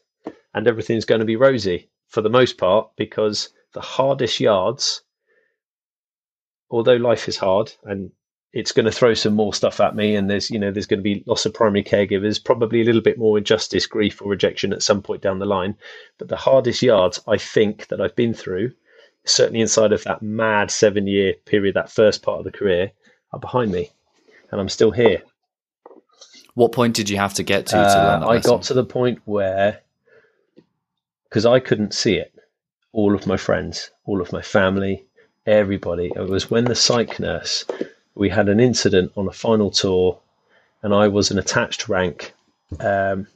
[0.53, 5.01] and everything's going to be rosy for the most part because the hardest yards,
[6.69, 8.11] although life is hard and
[8.55, 10.99] it's going to throw some more stuff at me and there's you know there's going
[10.99, 14.73] to be loss of primary caregivers probably a little bit more injustice grief or rejection
[14.73, 15.75] at some point down the line.
[16.17, 18.71] But the hardest yards i think that i've been through
[19.25, 22.91] certainly inside of that mad seven year period that first part of the career
[23.33, 23.91] are behind me
[24.51, 25.21] and i'm still here.
[26.53, 29.19] What point did you have to get to, to uh, i got to the point
[29.25, 29.81] where
[31.27, 32.33] because i couldn't see it
[32.93, 35.05] all of my friends all of my family
[35.45, 37.65] everybody it was when the psych nurse
[38.15, 40.17] we had an incident on a final tour,
[40.81, 42.33] and I was an attached rank,
[42.79, 43.27] um,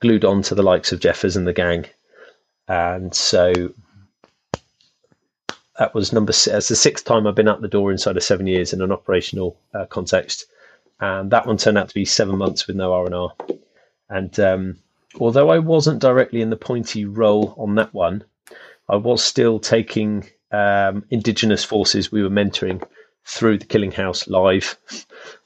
[0.00, 1.86] glued on to the likes of Jeffers and the gang,
[2.66, 3.52] and so
[5.78, 6.32] that was number.
[6.32, 8.92] That's the sixth time I've been out the door inside of seven years in an
[8.92, 10.46] operational uh, context,
[10.98, 13.32] and that one turned out to be seven months with no R and R.
[14.08, 14.76] And um,
[15.20, 18.24] although I wasn't directly in the pointy role on that one,
[18.88, 22.82] I was still taking um, indigenous forces we were mentoring
[23.24, 24.76] through the killing house live,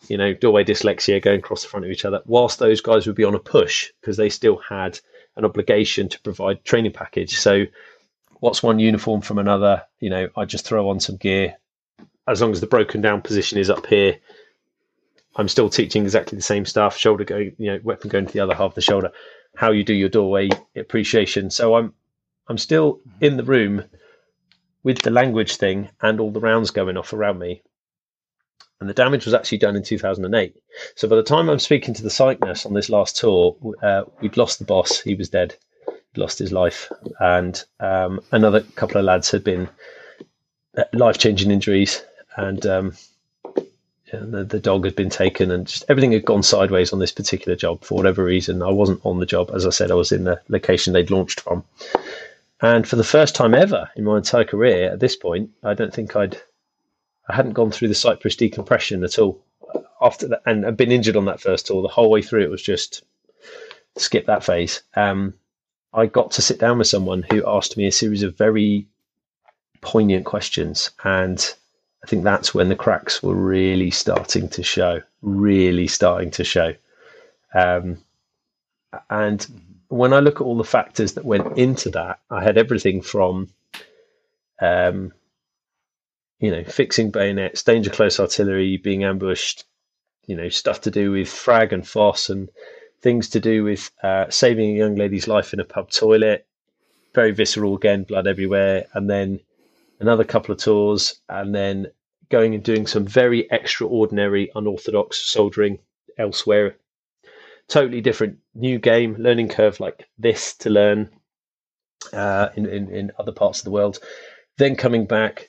[0.09, 3.17] you know, doorway dyslexia going across the front of each other, whilst those guys would
[3.17, 4.99] be on a push because they still had
[5.37, 7.37] an obligation to provide training package.
[7.37, 7.65] So
[8.41, 9.83] what's one uniform from another?
[10.01, 11.57] You know, I just throw on some gear.
[12.27, 14.19] As long as the broken down position is up here,
[15.37, 16.97] I'm still teaching exactly the same stuff.
[16.97, 19.11] Shoulder go, you know, weapon going to the other half of the shoulder.
[19.57, 21.51] How you do your doorway appreciation.
[21.51, 21.93] So I'm,
[22.49, 23.85] I'm still in the room
[24.85, 27.63] with the language thing and all the rounds going off around me.
[28.81, 30.57] And the damage was actually done in 2008.
[30.95, 34.03] So by the time I'm speaking to the psych nurse on this last tour, uh,
[34.21, 35.01] we'd lost the boss.
[35.01, 35.57] He was dead.
[35.87, 36.93] He'd lost his life.
[37.19, 39.69] And um, another couple of lads had been
[40.77, 42.03] uh, life changing injuries.
[42.37, 42.93] And um,
[44.13, 47.57] the, the, dog had been taken and just everything had gone sideways on this particular
[47.57, 48.63] job for whatever reason.
[48.63, 49.51] I wasn't on the job.
[49.55, 51.65] As I said, I was in the location they'd launched from.
[52.65, 55.93] And for the first time ever in my entire career, at this point, I don't
[55.93, 56.41] think I'd
[57.29, 59.45] I hadn't gone through the Cyprus decompression at all
[60.01, 61.83] after that, and I'd been injured on that first tour.
[61.83, 63.05] The whole way through, it was just
[63.99, 64.83] skip that phase.
[64.97, 65.35] Um,
[65.93, 68.87] I got to sit down with someone who asked me a series of very
[69.83, 71.55] poignant questions, and
[72.03, 75.03] I think that's when the cracks were really starting to show.
[75.21, 76.73] Really starting to show.
[77.55, 77.99] Um,
[79.11, 79.47] and
[79.89, 83.49] when I look at all the factors that went into that, I had everything from,
[84.61, 85.13] um,
[86.39, 89.65] you know, fixing bayonets, danger close artillery, being ambushed,
[90.27, 92.49] you know, stuff to do with frag and foss and
[93.01, 96.47] things to do with uh, saving a young lady's life in a pub toilet.
[97.15, 98.87] Very visceral again, blood everywhere.
[98.95, 99.41] And then
[100.01, 101.89] another couple of tours, and then
[102.31, 105.79] going and doing some very extraordinary, unorthodox soldering
[106.19, 106.77] elsewhere.
[107.69, 111.11] Totally different new game, learning curve like this to learn
[112.13, 113.99] uh, in, in, in other parts of the world.
[114.59, 115.49] Then coming back,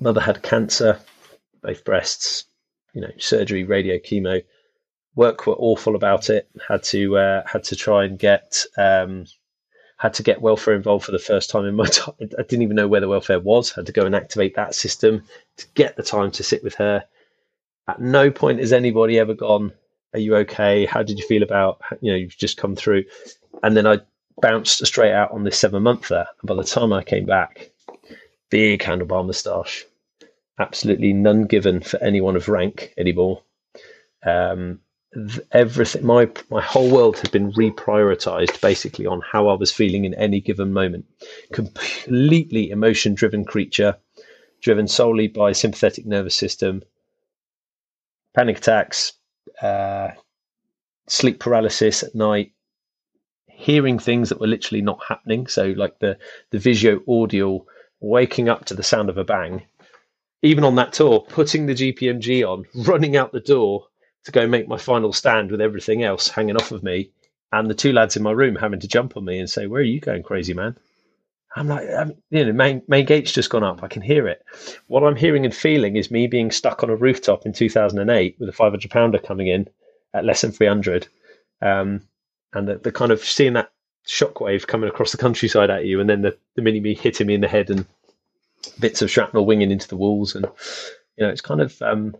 [0.00, 0.98] mother had cancer,
[1.62, 2.44] both breasts,
[2.94, 4.42] you know, surgery, radio, chemo.
[5.16, 6.48] Work were awful about it.
[6.68, 9.26] Had to uh, had to try and get um,
[9.96, 12.14] had to get welfare involved for the first time in my time.
[12.20, 13.72] I didn't even know where the welfare was.
[13.72, 15.24] Had to go and activate that system
[15.58, 17.04] to get the time to sit with her.
[17.86, 19.72] At no point has anybody ever gone,
[20.14, 20.86] "Are you okay?
[20.86, 23.04] How did you feel about you know you've just come through?"
[23.62, 23.98] And then I
[24.40, 26.28] bounced straight out on this seven month there.
[26.40, 27.70] And by the time I came back,
[28.50, 29.84] big handlebar moustache,
[30.58, 33.42] absolutely none given for anyone of rank anymore.
[34.24, 34.80] Um,
[35.52, 40.14] everything, my my whole world had been reprioritized basically on how I was feeling in
[40.14, 41.06] any given moment.
[41.52, 43.96] Completely emotion driven creature,
[44.60, 46.82] driven solely by sympathetic nervous system,
[48.34, 49.12] panic attacks,
[49.62, 50.10] uh,
[51.08, 52.52] sleep paralysis at night,
[53.46, 55.46] hearing things that were literally not happening.
[55.46, 56.18] So like the
[56.50, 57.64] the visual audio,
[58.00, 59.62] waking up to the sound of a bang
[60.42, 63.86] even on that tour, putting the GPMG on, running out the door
[64.24, 67.10] to go make my final stand with everything else hanging off of me,
[67.52, 69.80] and the two lads in my room having to jump on me and say, "Where
[69.80, 70.76] are you going, crazy man?"
[71.56, 73.82] I'm like, I'm, you know, main, main gate's just gone up.
[73.82, 74.44] I can hear it.
[74.88, 78.48] What I'm hearing and feeling is me being stuck on a rooftop in 2008 with
[78.48, 79.68] a 500 pounder coming in
[80.12, 81.06] at less than 300,
[81.62, 82.02] um,
[82.52, 83.72] and the, the kind of seeing that
[84.06, 87.34] shockwave coming across the countryside at you, and then the, the mini me hitting me
[87.34, 87.86] in the head and
[88.78, 90.46] bits of shrapnel winging into the walls, and
[91.16, 92.14] you know it's kind of um,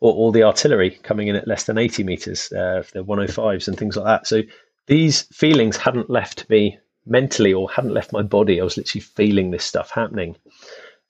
[0.00, 4.06] the artillery coming in at less than 80 meters, uh, the 105s and things like
[4.06, 4.26] that.
[4.26, 4.42] So
[4.86, 8.60] these feelings hadn't left me mentally or hadn't left my body.
[8.60, 10.36] I was literally feeling this stuff happening,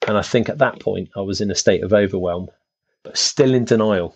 [0.07, 2.49] and I think at that point I was in a state of overwhelm,
[3.03, 4.15] but still in denial,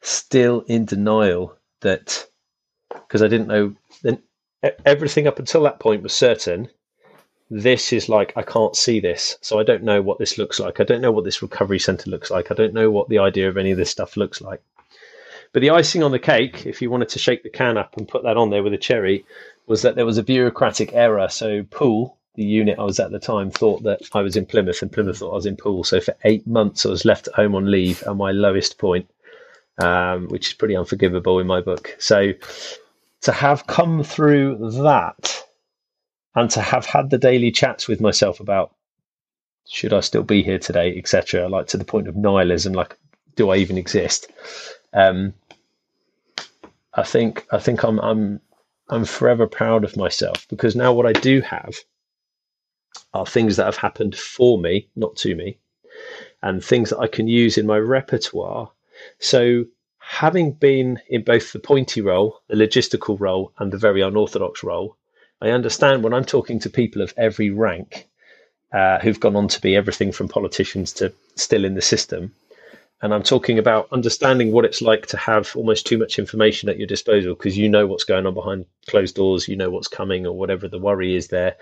[0.00, 2.26] still in denial that
[2.90, 4.22] because I didn't know then
[4.84, 6.68] everything up until that point was certain
[7.50, 10.80] this is like I can't see this, so I don't know what this looks like.
[10.80, 12.50] I don't know what this recovery center looks like.
[12.50, 14.62] I don't know what the idea of any of this stuff looks like.
[15.52, 18.08] But the icing on the cake, if you wanted to shake the can up and
[18.08, 19.24] put that on there with a cherry,
[19.66, 21.28] was that there was a bureaucratic error.
[21.28, 24.82] So Poole, the unit I was at the time, thought that I was in Plymouth,
[24.82, 25.84] and Plymouth thought I was in Poole.
[25.84, 29.08] So for eight months, I was left at home on leave at my lowest point,
[29.78, 31.96] um, which is pretty unforgivable in my book.
[31.98, 32.32] So
[33.22, 35.42] to have come through that
[36.34, 38.74] and to have had the daily chats with myself about
[39.66, 41.48] should I still be here today, etc.
[41.48, 42.98] Like to the point of nihilism, like
[43.36, 44.30] do I even exist?
[44.92, 45.32] Um,
[46.92, 48.40] I think I think I'm I'm
[48.88, 51.74] I'm forever proud of myself because now what I do have
[53.14, 55.58] are things that have happened for me, not to me,
[56.42, 58.70] and things that I can use in my repertoire.
[59.18, 59.64] So
[59.98, 64.96] having been in both the pointy role, the logistical role, and the very unorthodox role,
[65.40, 68.08] I understand when I'm talking to people of every rank
[68.72, 72.34] uh, who've gone on to be everything from politicians to still in the system.
[73.02, 76.78] And I'm talking about understanding what it's like to have almost too much information at
[76.78, 80.26] your disposal because you know what's going on behind closed doors, you know what's coming
[80.26, 81.56] or whatever the worry is there.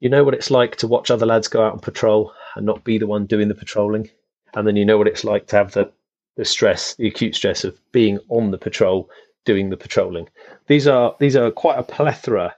[0.00, 2.84] You know what it's like to watch other lads go out on patrol and not
[2.84, 4.10] be the one doing the patrolling.
[4.54, 5.90] And then you know what it's like to have the,
[6.36, 9.10] the stress, the acute stress of being on the patrol,
[9.44, 10.28] doing the patrolling.
[10.66, 12.54] These are these are quite a plethora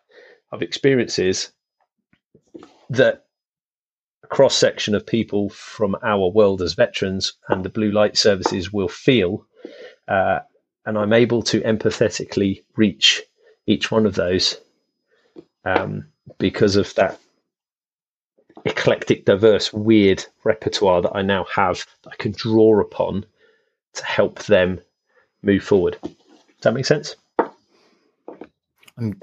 [0.52, 1.52] of experiences
[2.90, 3.25] that
[4.28, 8.88] cross section of people from our world as veterans and the blue light services will
[8.88, 9.46] feel.
[10.08, 10.40] Uh,
[10.84, 13.22] and I'm able to empathetically reach
[13.66, 14.60] each one of those
[15.64, 16.06] um,
[16.38, 17.18] because of that
[18.64, 23.26] eclectic, diverse, weird repertoire that I now have that I can draw upon
[23.94, 24.80] to help them
[25.42, 25.98] move forward.
[26.02, 26.14] Does
[26.62, 27.16] that make sense?
[28.98, 29.18] I'm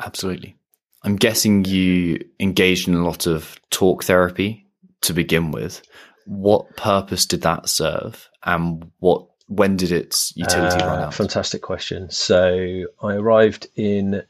[0.00, 0.56] Absolutely.
[1.04, 4.66] I'm guessing you engaged in a lot of talk therapy
[5.02, 5.82] to begin with.
[6.24, 11.14] What purpose did that serve, and what when did its utility uh, run out?
[11.14, 12.10] Fantastic question.
[12.10, 14.22] So I arrived in,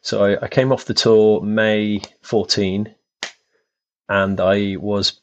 [0.00, 2.92] so I, I came off the tour May 14,
[4.08, 5.20] and I was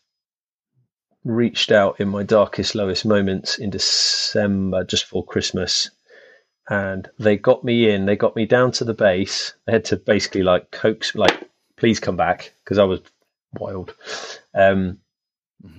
[1.25, 5.89] reached out in my darkest, lowest moments in December, just before Christmas,
[6.69, 8.05] and they got me in.
[8.05, 9.53] They got me down to the base.
[9.65, 13.01] They had to basically like coax, like, please come back because I was
[13.59, 13.93] wild.
[14.53, 14.99] Um,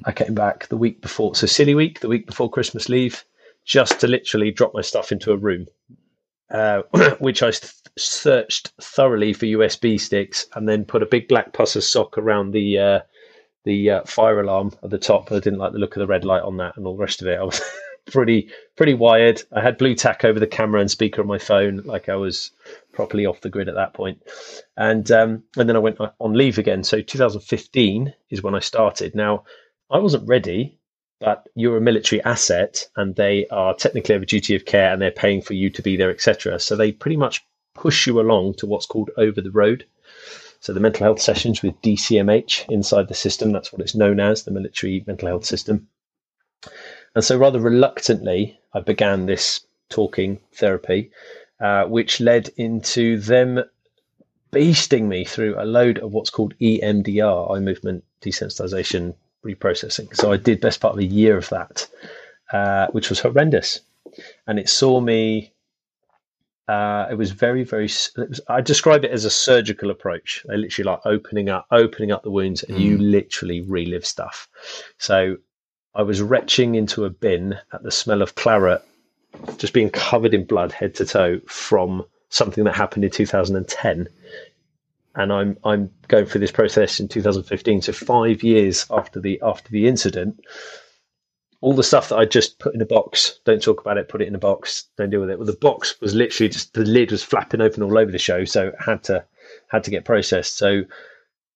[0.05, 3.24] I came back the week before, so silly week, the week before Christmas leave,
[3.64, 5.66] just to literally drop my stuff into a room,
[6.51, 6.82] uh,
[7.18, 11.76] which I th- searched thoroughly for USB sticks, and then put a big black pus
[11.76, 13.01] of sock around the uh,
[13.64, 15.30] the uh, fire alarm at the top.
[15.30, 17.22] I didn't like the look of the red light on that, and all the rest
[17.22, 17.39] of it.
[17.39, 17.61] I was
[18.07, 19.42] pretty pretty wired.
[19.52, 22.50] I had Blu Tack over the camera and speaker on my phone, like I was
[22.92, 24.22] properly off the grid at that point.
[24.76, 26.84] And um, and then I went on leave again.
[26.84, 29.14] So 2015 is when I started.
[29.14, 29.44] Now
[29.90, 30.78] I wasn't ready,
[31.20, 35.00] but you're a military asset, and they are technically have a duty of care, and
[35.00, 36.59] they're paying for you to be there, etc.
[36.61, 37.44] So they pretty much
[37.74, 39.84] push you along to what's called over the road.
[40.61, 44.42] So the mental health sessions with DCMH inside the system, that's what it's known as,
[44.42, 45.88] the military mental health system.
[47.17, 51.11] And so, rather reluctantly, I began this talking therapy,
[51.59, 53.64] uh, which led into them
[54.53, 60.14] beasting me through a load of what's called EMDR, eye movement desensitization reprocessing.
[60.14, 61.89] So I did best part of a year of that,
[62.53, 63.81] uh, which was horrendous,
[64.47, 65.55] and it saw me.
[66.69, 67.85] Uh, it was very, very.
[67.85, 70.45] Was, I describe it as a surgical approach.
[70.47, 72.81] They literally like opening up, opening up the wounds, and mm.
[72.81, 74.51] you literally relive stuff.
[74.99, 75.39] So
[75.97, 78.82] I was retching into a bin at the smell of claret,
[79.57, 84.09] just being covered in blood head to toe from something that happened in 2010.
[85.14, 89.70] And I'm I'm going through this process in 2015, so five years after the after
[89.70, 90.38] the incident.
[91.62, 94.20] All the stuff that I just put in a box, don't talk about it, put
[94.20, 95.38] it in a box, don't deal with it.
[95.38, 98.44] Well, the box was literally just the lid was flapping open all over the show,
[98.44, 99.24] so had to
[99.68, 100.59] had to get processed.
[100.59, 100.82] So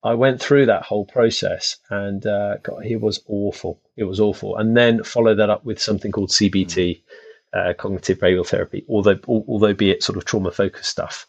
[0.02, 3.80] I went through that whole process, and uh, God, it was awful.
[3.96, 7.02] It was awful, and then followed that up with something called CBT,
[7.52, 11.26] uh, cognitive behavioral therapy, although although be it sort of trauma focused stuff.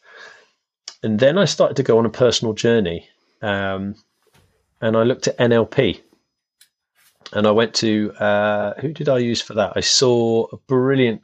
[1.03, 3.09] And then I started to go on a personal journey,
[3.41, 3.95] um,
[4.79, 5.99] and I looked at NLP,
[7.33, 9.73] and I went to uh, who did I use for that?
[9.75, 11.21] I saw a brilliant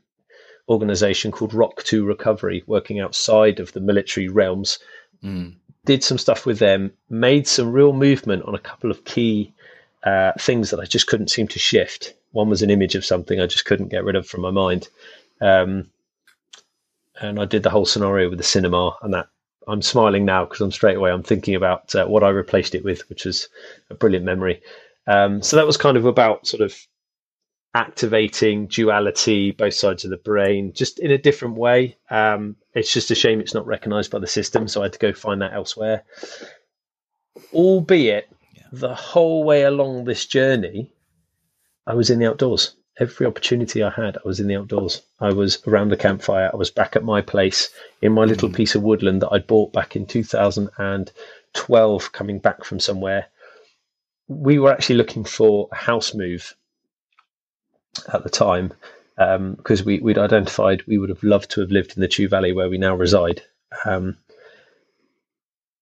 [0.68, 4.80] organization called Rock to Recovery working outside of the military realms.
[5.24, 5.56] Mm
[5.88, 9.54] did some stuff with them, made some real movement on a couple of key
[10.04, 12.14] uh, things that I just couldn't seem to shift.
[12.34, 14.90] One was an image of something I just couldn't get rid of from my mind.
[15.42, 15.90] Um,
[17.22, 19.30] and I did the whole scenario with the cinema, and that
[19.68, 22.84] I'm smiling now because I'm straight away I'm thinking about uh, what I replaced it
[22.84, 23.48] with, which was
[23.90, 24.62] a brilliant memory.
[25.08, 26.76] Um, so that was kind of about sort of
[27.78, 31.96] activating duality, both sides of the brain, just in a different way.
[32.10, 35.00] Um, it's just a shame it's not recognized by the system, so I had to
[35.00, 36.04] go find that elsewhere.
[37.54, 38.64] Albeit, yeah.
[38.72, 40.92] the whole way along this journey,
[41.86, 42.74] I was in the outdoors.
[43.00, 45.04] Every opportunity I had, I was in the outdoors.
[45.20, 46.50] I was around the campfire.
[46.52, 47.70] I was back at my place
[48.02, 48.56] in my little mm.
[48.56, 53.28] piece of woodland that I'd bought back in 2012, coming back from somewhere.
[54.28, 56.56] We were actually looking for a house move
[58.14, 58.74] at the time
[59.16, 62.28] because um, we, would identified we would have loved to have lived in the Chew
[62.28, 63.42] Valley where we now reside.
[63.86, 64.18] Um,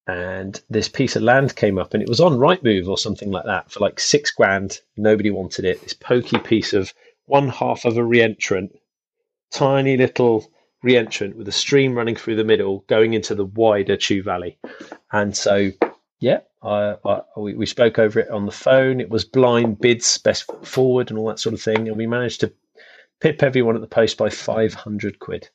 [0.07, 3.45] and this piece of land came up and it was on Rightmove or something like
[3.45, 4.79] that for like six grand.
[4.95, 5.81] Nobody wanted it.
[5.81, 6.93] This pokey piece of
[7.25, 8.77] one half of a reentrant,
[9.51, 10.49] tiny little
[10.85, 14.57] reentrant with a stream running through the middle going into the wider Chew Valley.
[15.11, 15.71] And so,
[16.19, 18.99] yeah, I, I, we, we spoke over it on the phone.
[18.99, 21.87] It was blind bids, best forward, and all that sort of thing.
[21.87, 22.53] And we managed to
[23.19, 25.49] pip everyone at the post by 500 quid.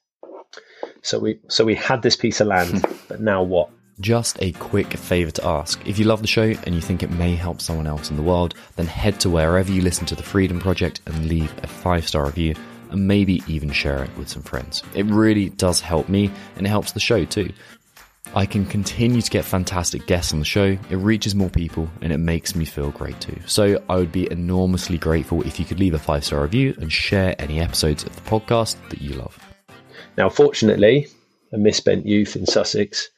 [1.02, 2.92] So we so we had this piece of land, hmm.
[3.08, 3.70] but now what?
[4.00, 5.86] Just a quick favour to ask.
[5.86, 8.22] If you love the show and you think it may help someone else in the
[8.22, 12.08] world, then head to wherever you listen to the Freedom Project and leave a five
[12.08, 12.54] star review
[12.90, 14.82] and maybe even share it with some friends.
[14.94, 17.52] It really does help me and it helps the show too.
[18.33, 22.12] I can continue to get fantastic guests on the show, it reaches more people, and
[22.12, 23.37] it makes me feel great too.
[23.47, 26.93] So I would be enormously grateful if you could leave a five star review and
[26.93, 29.37] share any episodes of the podcast that you love.
[30.16, 31.09] Now, fortunately,
[31.53, 33.11] a misspent youth in Sussex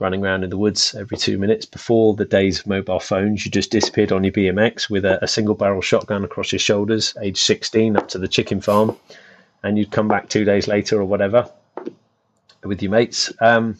[0.00, 1.64] running around in the woods every two minutes.
[1.64, 5.28] Before the days of mobile phones, you just disappeared on your BMX with a, a
[5.28, 8.96] single barrel shotgun across your shoulders, age 16, up to the chicken farm,
[9.62, 11.48] and you'd come back two days later or whatever
[12.64, 13.32] with your mates.
[13.40, 13.78] Um,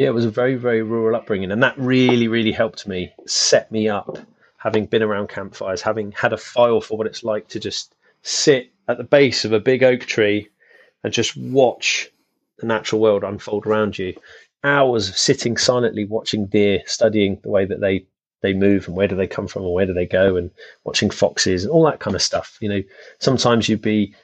[0.00, 1.52] yeah, it was a very, very rural upbringing.
[1.52, 4.16] And that really, really helped me set me up,
[4.56, 8.72] having been around campfires, having had a file for what it's like to just sit
[8.88, 10.48] at the base of a big oak tree
[11.04, 12.08] and just watch
[12.60, 14.14] the natural world unfold around you.
[14.64, 18.06] Hours of sitting silently watching deer, studying the way that they
[18.40, 20.50] they move and where do they come from and where do they go and
[20.84, 22.56] watching foxes and all that kind of stuff.
[22.62, 22.82] You know,
[23.18, 24.14] sometimes you'd be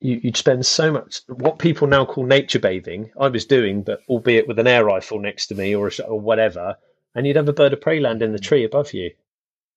[0.00, 3.10] you, would spend so much what people now call nature bathing.
[3.20, 6.76] I was doing, but albeit with an air rifle next to me or, or whatever,
[7.14, 9.10] and you'd have a bird of prey land in the tree above you,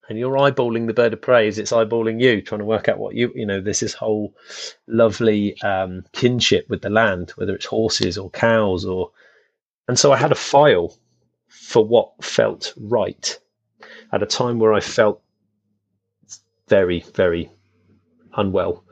[0.08, 3.00] and you're eyeballing the bird of prey as it's eyeballing you, trying to work out
[3.00, 3.62] what you you know.
[3.62, 4.36] There's this whole
[4.88, 9.12] lovely um, kinship with the land, whether it's horses or cows or,
[9.88, 10.96] and so I had a file
[11.48, 13.38] for what felt right
[14.14, 15.22] at a time where I felt
[16.68, 17.50] very very
[18.38, 18.86] unwell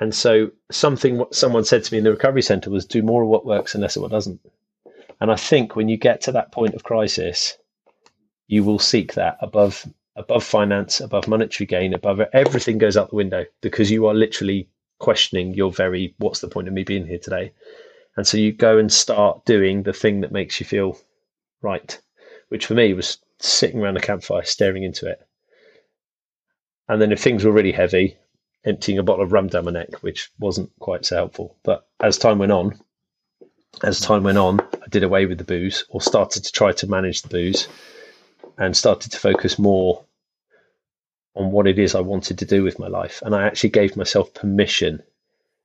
[0.00, 3.28] and so something someone said to me in the recovery center was do more of
[3.28, 4.40] what works and less of what doesn't.
[5.20, 7.58] And I think when you get to that point of crisis,
[8.46, 9.86] you will seek that above
[10.16, 14.68] above finance, above monetary gain, above everything goes out the window because you are literally
[14.98, 17.52] questioning your very what's the point of me being here today?
[18.16, 20.98] And so you go and start doing the thing that makes you feel
[21.62, 22.00] right,
[22.48, 25.20] which for me was sitting around a campfire staring into it.
[26.88, 28.16] And then if things were really heavy,
[28.64, 31.56] emptying a bottle of rum down my neck, which wasn't quite so helpful.
[31.62, 32.78] But as time went on,
[33.82, 36.88] as time went on, I did away with the booze or started to try to
[36.88, 37.68] manage the booze
[38.56, 40.04] and started to focus more
[41.36, 43.22] on what it is I wanted to do with my life.
[43.24, 45.02] And I actually gave myself permission.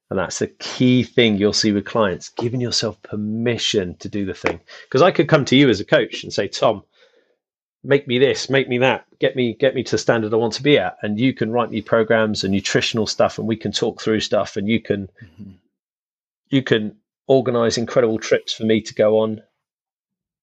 [0.09, 4.35] And that's the key thing you'll see with clients giving yourself permission to do the
[4.35, 4.59] thing.
[4.83, 6.83] Because I could come to you as a coach and say, Tom,
[7.83, 10.53] make me this, make me that, get me get me to the standard I want
[10.53, 10.97] to be at.
[11.01, 14.57] And you can write me programs and nutritional stuff, and we can talk through stuff,
[14.57, 15.51] and you can mm-hmm.
[16.49, 19.41] you can organize incredible trips for me to go on.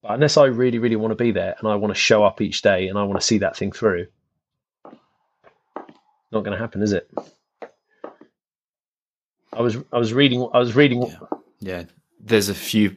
[0.03, 2.41] But unless I really, really want to be there and I want to show up
[2.41, 4.07] each day and I want to see that thing through,
[6.32, 7.11] not going to happen, is it?
[9.53, 11.03] I was I was reading I was reading.
[11.03, 11.18] Yeah.
[11.61, 11.84] yeah.
[12.20, 12.97] There's a few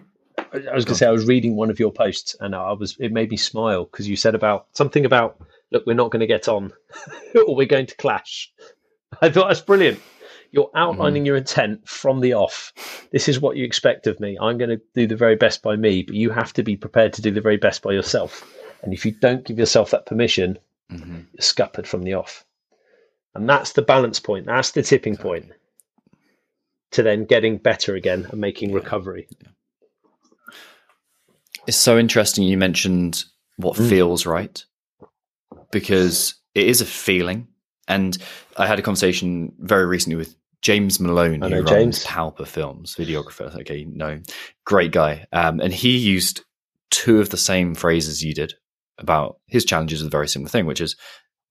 [0.54, 2.96] I was going to say I was reading one of your posts and I was
[3.00, 5.38] it made me smile because you said about something about
[5.72, 6.72] look we're not going to get on
[7.48, 8.52] or we're going to clash.
[9.22, 10.00] I thought that's brilliant.
[10.52, 11.26] You're outlining mm.
[11.26, 12.74] your intent from the off.
[13.12, 14.38] This is what you expect of me.
[14.40, 17.14] I'm going to do the very best by me, but you have to be prepared
[17.14, 18.48] to do the very best by yourself.
[18.84, 20.60] And if you don't give yourself that permission,
[20.92, 21.22] mm-hmm.
[21.34, 22.46] you're scuppered from the off.
[23.34, 24.46] And that's the balance point.
[24.46, 25.52] That's the tipping point
[26.92, 28.76] to then getting better again and making yeah.
[28.76, 29.28] recovery.
[29.42, 29.50] Yeah.
[31.68, 33.24] It's so interesting you mentioned
[33.58, 33.90] what mm.
[33.90, 34.64] feels right
[35.72, 37.48] because it is a feeling.
[37.88, 38.18] And
[38.58, 42.06] I had a conversation very recently with James Malone, who runs James.
[42.06, 43.54] Palper Films, videographer.
[43.62, 44.22] Okay, no,
[44.66, 45.26] great guy.
[45.34, 46.44] Um, and he used
[46.90, 48.54] two of the same phrases you did
[48.98, 50.96] about his challenges with a very similar thing, which is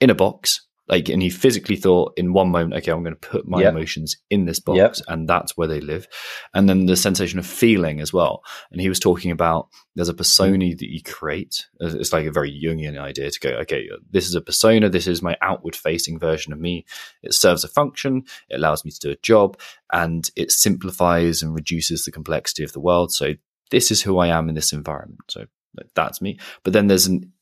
[0.00, 3.28] in a box, like and he physically thought in one moment okay i'm going to
[3.28, 3.72] put my yep.
[3.72, 4.96] emotions in this box yep.
[5.08, 6.08] and that's where they live.
[6.54, 8.42] And then the sensation of feeling as well.
[8.70, 10.78] And he was talking about there's a persona mm.
[10.78, 11.66] that you create.
[11.80, 14.88] It's like a very jungian idea to go okay this is a persona.
[14.88, 16.84] This is my outward facing version of me.
[17.22, 18.24] It serves a function.
[18.48, 19.58] It allows me to do a job
[19.92, 23.12] and it simplifies and reduces the complexity of the world.
[23.12, 23.34] So
[23.70, 25.20] this is who i am in this environment.
[25.28, 25.46] So
[25.94, 26.38] that's me.
[26.62, 27.32] But then there's an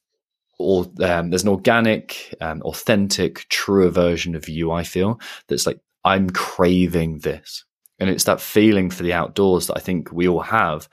[0.60, 4.70] or um, there's an organic, um, authentic, truer version of you.
[4.70, 7.64] I feel that's like I'm craving this,
[7.98, 10.88] and it's that feeling for the outdoors that I think we all have.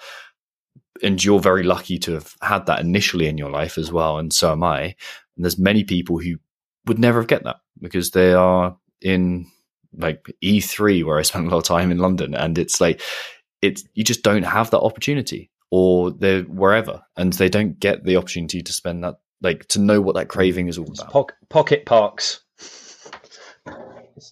[1.04, 4.32] And you're very lucky to have had that initially in your life as well, and
[4.34, 4.96] so am I.
[5.36, 6.38] And there's many people who
[6.86, 9.46] would never have get that because they are in
[9.96, 13.02] like E3, where I spent a lot of time in London, and it's like
[13.62, 18.16] it's you just don't have that opportunity or they're wherever and they don't get the
[18.16, 21.12] opportunity to spend that like to know what that craving is all about.
[21.12, 22.42] Po- pocket parks.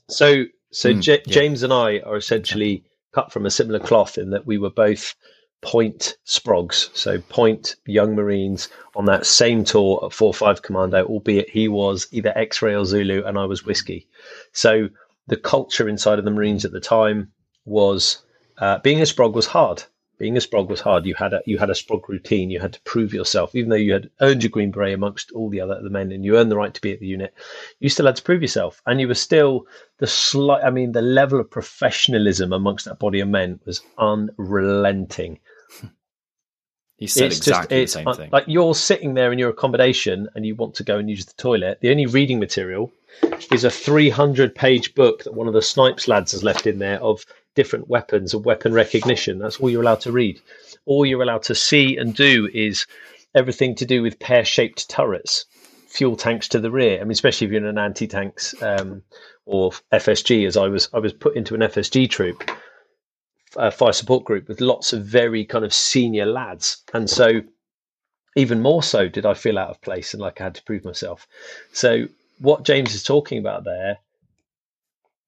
[0.07, 1.33] So, so mm, J- yeah.
[1.33, 2.83] James and I are essentially
[3.13, 5.15] cut from a similar cloth in that we were both
[5.61, 11.49] point sprogs, so point young Marines on that same tour at four five commando, albeit
[11.49, 14.07] he was either X-ray or Zulu and I was whiskey.
[14.51, 14.89] So
[15.27, 17.31] the culture inside of the Marines at the time
[17.65, 18.23] was
[18.59, 19.83] uh, being a sprog was hard
[20.17, 21.05] being a sprog was hard.
[21.05, 22.49] You had a you had a sprog routine.
[22.49, 25.49] You had to prove yourself, even though you had earned your green beret amongst all
[25.49, 27.33] the other the men, and you earned the right to be at the unit.
[27.79, 30.63] You still had to prove yourself, and you were still the slight.
[30.63, 35.39] I mean, the level of professionalism amongst that body of men was unrelenting.
[36.97, 38.29] He said it's exactly just, the same thing.
[38.31, 41.33] Like you're sitting there in your accommodation and you want to go and use the
[41.33, 41.79] toilet.
[41.81, 42.89] The only reading material
[43.51, 47.01] is a 300 page book that one of the snipes lads has left in there
[47.01, 47.25] of
[47.55, 49.39] different weapons and weapon recognition.
[49.39, 50.39] That's all you're allowed to read.
[50.85, 52.85] All you're allowed to see and do is
[53.33, 55.45] everything to do with pear shaped turrets,
[55.87, 56.99] fuel tanks to the rear.
[56.99, 59.01] I mean, especially if you're in an anti tanks um,
[59.45, 62.49] or FSG, as I was, I was put into an FSG troop.
[63.55, 67.41] Uh, fire support group with lots of very kind of senior lads, and so
[68.35, 70.83] even more so did I feel out of place and like I had to prove
[70.83, 71.25] myself.
[71.71, 72.07] So
[72.39, 73.99] what James is talking about there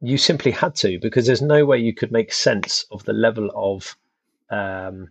[0.02, 3.50] you simply had to because there's no way you could make sense of the level
[3.56, 3.95] of
[4.50, 5.10] um,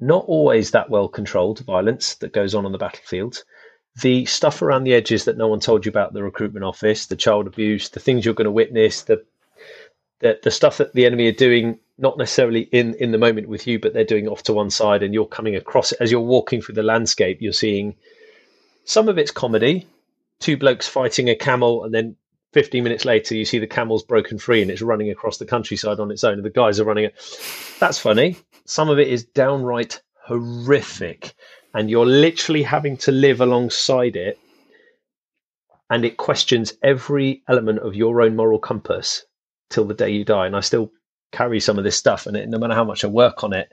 [0.00, 3.42] not always that well controlled violence that goes on on the battlefield.
[4.02, 7.16] The stuff around the edges that no one told you about the recruitment office, the
[7.16, 9.24] child abuse, the things you're going to witness, the
[10.20, 13.68] the, the stuff that the enemy are doing, not necessarily in, in the moment with
[13.68, 15.98] you, but they're doing off to one side and you're coming across it.
[16.00, 17.94] As you're walking through the landscape, you're seeing
[18.84, 19.86] some of it's comedy,
[20.40, 22.16] two blokes fighting a camel, and then
[22.52, 26.00] 15 minutes later, you see the camel's broken free and it's running across the countryside
[26.00, 27.14] on its own, and the guys are running it.
[27.78, 28.36] That's funny.
[28.64, 31.34] Some of it is downright horrific,
[31.74, 34.38] and you're literally having to live alongside it.
[35.90, 39.24] And it questions every element of your own moral compass
[39.70, 40.46] till the day you die.
[40.46, 40.90] And I still
[41.32, 43.70] carry some of this stuff, and it, no matter how much I work on it,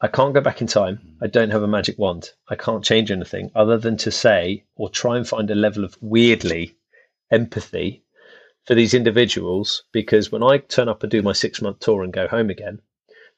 [0.00, 1.16] I can't go back in time.
[1.20, 2.30] I don't have a magic wand.
[2.48, 5.96] I can't change anything other than to say or try and find a level of
[6.00, 6.76] weirdly
[7.30, 8.02] empathy
[8.66, 12.12] for these individuals because when I turn up and do my six month tour and
[12.12, 12.80] go home again,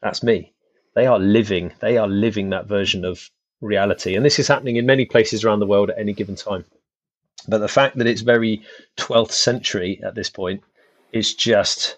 [0.03, 0.53] that's me.
[0.95, 3.31] They are living, they are living that version of
[3.61, 4.17] reality.
[4.17, 6.65] And this is happening in many places around the world at any given time.
[7.47, 8.63] But the fact that it's very
[8.97, 10.63] 12th century at this point
[11.13, 11.97] is just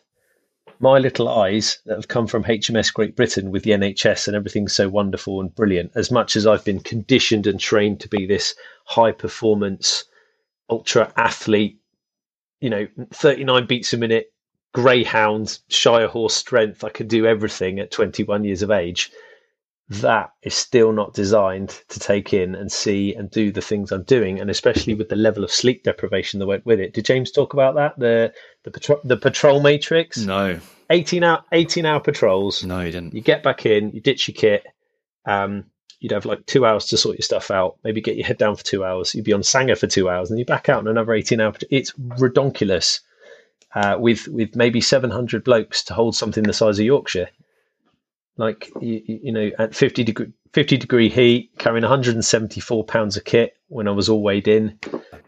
[0.79, 4.69] my little eyes that have come from HMS Great Britain with the NHS and everything
[4.69, 5.93] so wonderful and brilliant.
[5.95, 10.05] As much as I've been conditioned and trained to be this high performance
[10.69, 11.79] ultra athlete
[12.63, 14.33] you know, 39 beats a minute,
[14.73, 16.85] greyhound, Shire horse strength.
[16.85, 19.11] I could do everything at 21 years of age.
[19.89, 24.05] That is still not designed to take in and see and do the things I'm
[24.05, 26.95] doing, and especially with the level of sleep deprivation that went with it.
[26.95, 27.99] Did James talk about that?
[27.99, 28.33] The
[28.63, 30.19] the patrol the patrol matrix.
[30.19, 30.61] No.
[30.89, 32.65] 18 hour 18 hour patrols.
[32.65, 33.13] No, you didn't.
[33.13, 34.65] You get back in, you ditch your kit.
[35.27, 35.65] Um,
[36.03, 38.57] you'd have like two hours to sort your stuff out, maybe get your head down
[38.57, 39.15] for two hours.
[39.15, 41.57] You'd be on sangar for two hours, and you back out in another eighteen hours.
[41.71, 43.01] It's redonkulous.
[43.75, 47.29] Uh, with with maybe seven hundred blokes to hold something the size of Yorkshire,
[48.37, 52.61] like you, you know, at fifty degree fifty degree heat, carrying one hundred and seventy
[52.61, 54.79] four pounds of kit when I was all weighed in.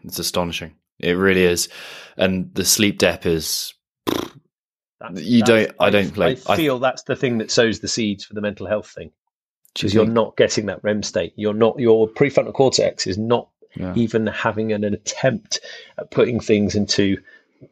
[0.03, 0.75] It's astonishing.
[0.99, 1.69] It really is,
[2.17, 3.73] and the sleep dep is.
[4.99, 5.71] That's, you that's, don't.
[5.79, 6.37] I don't play.
[6.47, 9.11] I feel I, that's the thing that sows the seeds for the mental health thing
[9.75, 11.33] because you're not getting that REM state.
[11.35, 13.93] You're not your prefrontal cortex is not yeah.
[13.95, 15.59] even having an, an, attempt
[15.97, 17.17] at putting things into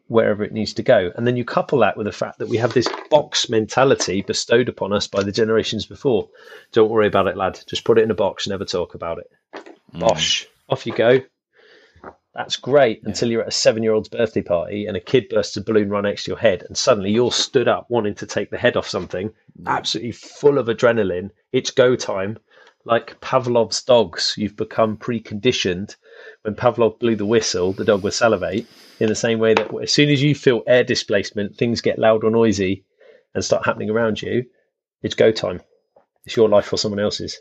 [0.08, 1.12] wherever it needs to go.
[1.16, 4.70] And then you couple that with the fact that we have this box mentality bestowed
[4.70, 6.28] upon us by the generations before.
[6.72, 7.60] Don't worry about it, lad.
[7.68, 9.32] Just put it in a box, never talk about it.
[9.94, 10.00] Mm.
[10.02, 11.22] Bosh, off you go.
[12.36, 13.10] That's great yeah.
[13.10, 15.90] until you're at a seven year old's birthday party and a kid bursts a balloon
[15.90, 18.76] right next to your head, and suddenly you're stood up wanting to take the head
[18.76, 19.32] off something,
[19.68, 21.30] absolutely full of adrenaline.
[21.52, 22.40] It's go time.
[22.86, 25.96] Like Pavlov's dogs, you've become preconditioned.
[26.42, 28.68] When Pavlov blew the whistle, the dog would salivate.
[29.00, 32.26] In the same way that as soon as you feel air displacement, things get loud
[32.26, 32.84] or noisy
[33.34, 34.46] and start happening around you,
[35.02, 35.62] it's go time.
[36.26, 37.40] It's your life or someone else's.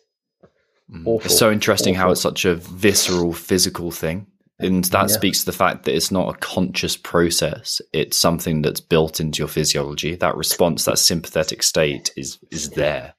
[0.88, 1.06] Mm.
[1.06, 1.26] Awful.
[1.26, 2.04] It's so interesting Awful.
[2.04, 4.26] how it's such a visceral, physical thing
[4.64, 5.14] and that yeah.
[5.14, 7.80] speaks to the fact that it's not a conscious process.
[7.92, 10.14] It's something that's built into your physiology.
[10.14, 13.14] That response that sympathetic state is is there.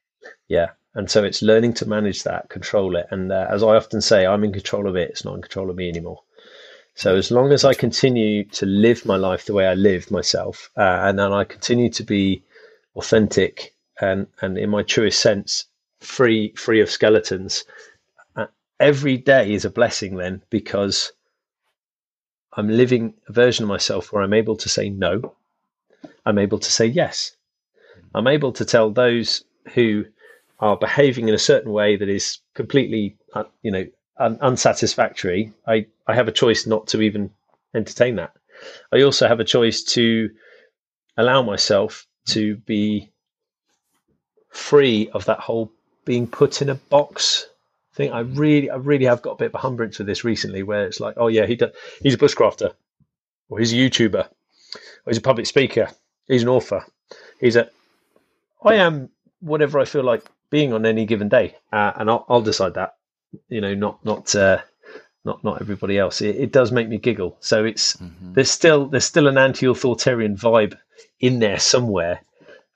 [0.47, 0.69] Yeah.
[0.95, 3.07] And so it's learning to manage that control it.
[3.09, 5.09] And uh, as i often say i'm in control of it.
[5.09, 6.21] It's not in control of me anymore.
[6.95, 10.69] So as long as i continue to live my life the way i live myself
[10.77, 12.43] uh, and then i continue to be
[12.95, 15.65] authentic and and in my truest sense
[15.99, 17.63] free free of skeletons
[18.35, 18.45] uh,
[18.79, 21.11] every day is a blessing then because
[22.55, 25.35] I'm living a version of myself where I'm able to say no.
[26.25, 27.35] I'm able to say yes.
[28.13, 29.43] I'm able to tell those
[29.73, 30.05] who
[30.59, 33.85] are behaving in a certain way that is completely, uh, you know,
[34.17, 35.51] un- unsatisfactory.
[35.67, 37.31] I, I have a choice not to even
[37.73, 38.33] entertain that.
[38.91, 40.29] I also have a choice to
[41.17, 43.11] allow myself to be
[44.49, 45.71] free of that whole
[46.05, 47.47] being put in a box
[47.93, 48.11] thing.
[48.11, 50.85] I really, I really have got a bit of a humbrance with this recently, where
[50.85, 51.71] it's like, oh yeah, he does,
[52.01, 52.73] he's a bushcrafter,
[53.49, 55.89] or he's a YouTuber, or he's a public speaker,
[56.27, 56.85] he's an author,
[57.39, 57.69] he's a.
[58.63, 59.09] I am
[59.41, 62.95] whatever I feel like being on any given day, uh, and I'll, I'll, decide that.
[63.49, 64.61] You know, not not uh,
[65.25, 66.21] not not everybody else.
[66.21, 67.37] It, it, does make me giggle.
[67.39, 68.33] So it's mm-hmm.
[68.33, 70.77] there's still there's still an anti-authoritarian vibe
[71.19, 72.21] in there somewhere,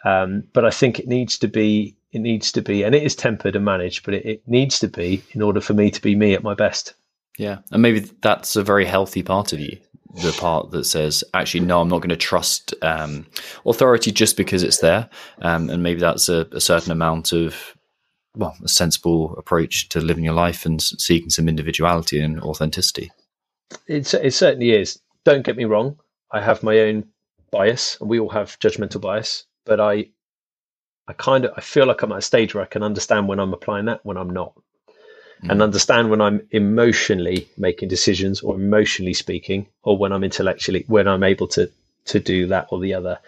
[0.03, 3.15] um, but I think it needs to be it needs to be, and it is
[3.15, 6.15] tempered and managed, but it, it needs to be in order for me to be
[6.15, 6.93] me at my best.
[7.37, 9.77] Yeah, and maybe that's a very healthy part of you.
[10.23, 13.27] The part that says, actually, no, I'm not going to trust um,
[13.65, 15.09] authority just because it's there,
[15.41, 17.77] um, and maybe that's a, a certain amount of
[18.37, 23.11] well, a sensible approach to living your life and seeking some individuality and authenticity.
[23.87, 24.99] It, it certainly is.
[25.25, 25.97] Don't get me wrong.
[26.31, 27.05] I have my own
[27.51, 29.45] bias, and we all have judgmental bias.
[29.65, 30.09] But I,
[31.07, 33.39] I kind of I feel like I'm at a stage where I can understand when
[33.39, 34.53] I'm applying that, when I'm not,
[35.43, 35.49] mm.
[35.49, 41.07] and understand when I'm emotionally making decisions or emotionally speaking, or when I'm intellectually when
[41.07, 41.69] I'm able to
[42.05, 43.19] to do that or the other.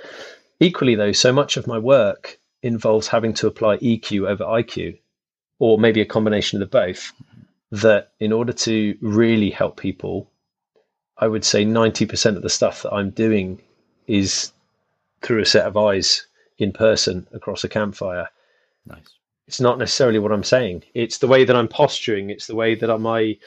[0.60, 4.98] Equally, though, so much of my work involves having to apply EQ over IQ,
[5.60, 7.14] or maybe a combination of the both.
[7.72, 10.32] That in order to really help people,
[11.18, 13.62] I would say 90% of the stuff that I'm doing
[14.08, 14.52] is
[15.22, 16.26] through a set of eyes
[16.60, 18.28] in person across a campfire.
[18.86, 19.16] Nice.
[19.48, 20.84] It's not necessarily what I'm saying.
[20.94, 22.30] It's the way that I'm posturing.
[22.30, 23.06] It's the way that I'm.
[23.08, 23.38] I,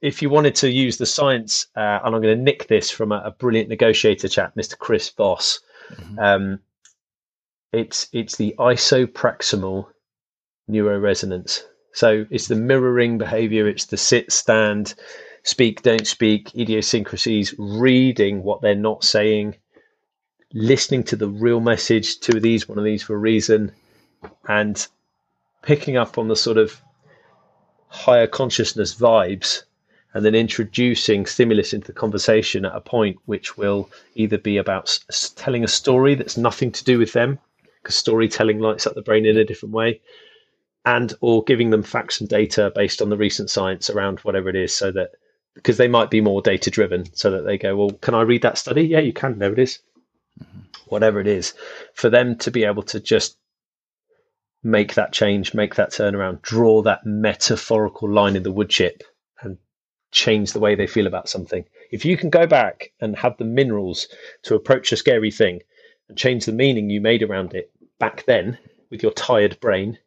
[0.00, 3.12] if you wanted to use the science, uh, and I'm going to nick this from
[3.12, 4.78] a, a, brilliant negotiator chap, Mr.
[4.78, 5.60] Chris Voss.
[5.92, 6.18] Mm-hmm.
[6.18, 6.60] Um,
[7.72, 9.88] it's it's the isoproximal
[10.70, 11.62] neuroresonance.
[11.92, 13.68] So it's the mirroring behavior.
[13.68, 14.94] It's the sit, stand,
[15.42, 19.56] speak, don't speak, idiosyncrasies, reading what they're not saying,
[20.52, 23.72] listening to the real message, two of these, one of these for a reason,
[24.48, 24.86] and
[25.62, 26.80] picking up on the sort of
[27.88, 29.62] higher consciousness vibes
[30.14, 34.98] and then introducing stimulus into the conversation at a point which will either be about
[35.36, 37.38] telling a story that's nothing to do with them
[37.82, 40.00] because storytelling lights up the brain in a different way
[40.84, 44.56] and or giving them facts and data based on the recent science around whatever it
[44.56, 45.10] is so that
[45.54, 48.42] because they might be more data driven so that they go well can i read
[48.42, 48.82] that study?
[48.82, 49.38] Yeah you can.
[49.38, 49.80] There it is
[50.86, 51.54] whatever it is,
[51.94, 53.36] for them to be able to just
[54.62, 59.02] make that change, make that turnaround, draw that metaphorical line in the wood chip
[59.40, 59.56] and
[60.10, 61.64] change the way they feel about something.
[61.90, 64.08] If you can go back and have the minerals
[64.42, 65.60] to approach a scary thing
[66.08, 68.58] and change the meaning you made around it back then
[68.90, 69.98] with your tired brain,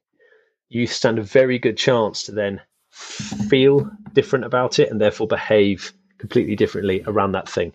[0.69, 5.93] you stand a very good chance to then feel different about it and therefore behave
[6.19, 7.73] completely differently around that thing.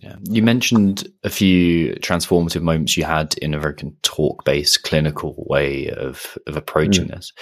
[0.00, 0.16] Yeah.
[0.24, 5.90] You mentioned a few transformative moments you had in a very talk based clinical way
[5.90, 7.16] of, of approaching mm.
[7.16, 7.32] this.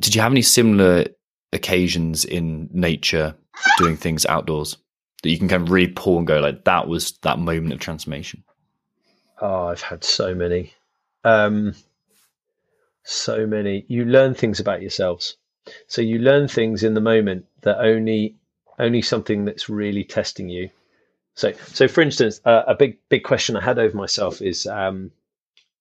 [0.00, 1.06] Did you have any similar
[1.52, 3.34] occasions in nature
[3.78, 4.76] doing things outdoors
[5.22, 7.78] that you can kind of really pull and go like that was that moment of
[7.78, 8.42] transformation?
[9.40, 10.72] Oh, I've had so many.
[11.22, 11.74] Um,
[13.04, 13.84] so many.
[13.86, 15.36] You learn things about yourselves.
[15.86, 18.34] So you learn things in the moment that only
[18.80, 20.68] only something that's really testing you
[21.34, 25.10] so, so for instance, uh, a big big question I had over myself is: um,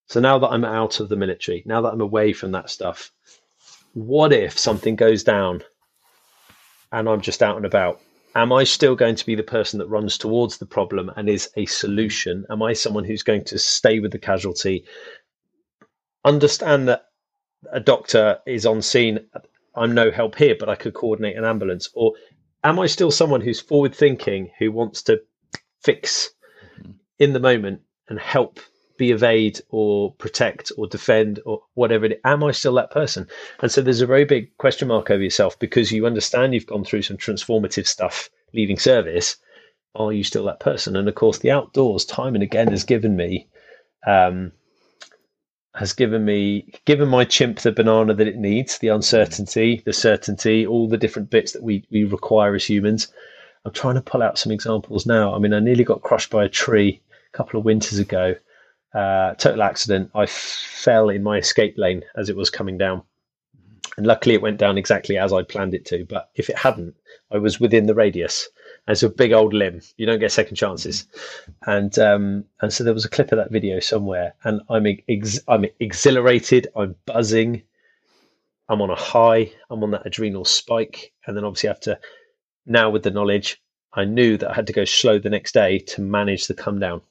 [0.08, 3.12] so now that I'm out of the military, now that I'm away from that stuff,
[3.94, 5.64] what if something goes down
[6.92, 8.02] and I'm just out and about?
[8.36, 11.50] Am I still going to be the person that runs towards the problem and is
[11.56, 12.46] a solution?
[12.50, 14.86] Am I someone who's going to stay with the casualty?
[16.26, 17.06] Understand that
[17.72, 19.20] a doctor is on scene.
[19.76, 21.90] I'm no help here, but I could coordinate an ambulance.
[21.94, 22.14] Or
[22.64, 25.22] am I still someone who's forward thinking, who wants to
[25.84, 26.32] fix
[26.80, 26.92] mm-hmm.
[27.20, 28.60] in the moment and help
[28.98, 32.18] be evade or protect or defend or whatever it is.
[32.24, 33.28] Am I still that person?
[33.62, 36.84] And so there's a very big question mark over yourself because you understand you've gone
[36.84, 39.38] through some transformative stuff leaving service.
[39.96, 40.96] Are you still that person?
[40.96, 43.48] And of course, the outdoors, time and again, has given me,
[44.08, 44.52] um,
[45.76, 50.66] has given me, given my chimp the banana that it needs, the uncertainty, the certainty,
[50.66, 53.08] all the different bits that we we require as humans.
[53.66, 55.34] I'm trying to pull out some examples now.
[55.34, 57.02] I mean, I nearly got crushed by a tree
[57.34, 58.36] a couple of winters ago.
[58.94, 60.12] Uh, total accident.
[60.14, 63.04] I fell in my escape lane as it was coming down.
[63.98, 66.06] And luckily, it went down exactly as I planned it to.
[66.06, 66.96] But if it hadn't,
[67.32, 68.50] I was within the radius.
[68.88, 71.08] As a big old limb, you don't get second chances.
[71.66, 75.40] And um, and so there was a clip of that video somewhere, and I'm ex-
[75.48, 76.68] I'm exhilarated.
[76.76, 77.64] I'm buzzing.
[78.68, 79.52] I'm on a high.
[79.70, 82.00] I'm on that adrenal spike, and then obviously have to
[82.66, 83.62] now with the knowledge,
[83.94, 86.80] I knew that I had to go slow the next day to manage the come
[86.80, 87.02] down,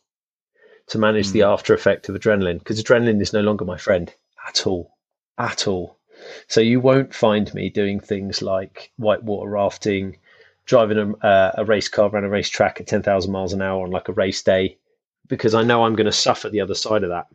[0.88, 1.32] to manage mm.
[1.32, 1.46] the hmm.
[1.46, 4.12] after effect of adrenaline, because adrenaline is no longer my friend
[4.48, 4.96] at all,
[5.38, 5.96] at all.
[6.48, 10.18] So you won't find me doing things like whitewater rafting,
[10.66, 13.90] driving a, uh, a race car around a racetrack at 10,000 miles an hour on
[13.90, 14.78] like a race day,
[15.28, 17.26] because I know I'm going to suffer the other side of that.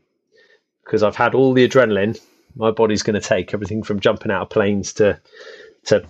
[0.83, 2.19] Because I've had all the adrenaline
[2.57, 5.19] my body's going to take, everything from jumping out of planes to
[5.85, 6.03] to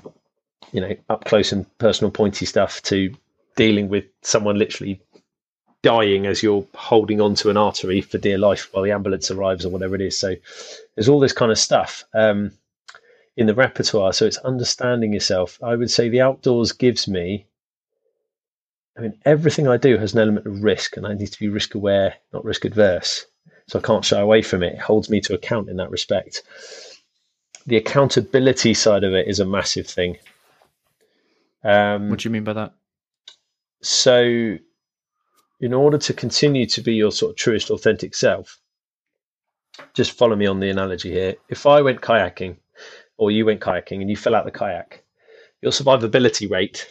[0.72, 3.14] you know, up close and personal pointy stuff to
[3.56, 5.02] dealing with someone literally
[5.84, 9.70] dying as you're holding onto an artery for dear life while the ambulance arrives or
[9.70, 10.18] whatever it is.
[10.18, 10.36] So
[10.96, 12.52] there's all this kind of stuff um,
[13.36, 14.14] in the repertoire.
[14.14, 15.60] So it's understanding yourself.
[15.64, 17.46] I would say the outdoors gives me.
[18.98, 21.50] I mean, everything I do has an element of risk, and I need to be
[21.50, 23.28] risk aware, not risk adverse.
[23.68, 24.74] So I can't shy away from it.
[24.74, 26.42] It holds me to account in that respect.
[27.68, 30.18] The accountability side of it is a massive thing.
[31.68, 32.74] Um, what do you mean by that?
[33.82, 34.58] So,
[35.60, 38.58] in order to continue to be your sort of truest, authentic self,
[39.94, 41.36] just follow me on the analogy here.
[41.50, 42.56] If I went kayaking
[43.18, 45.04] or you went kayaking and you fell out the kayak,
[45.62, 46.88] your survivability rate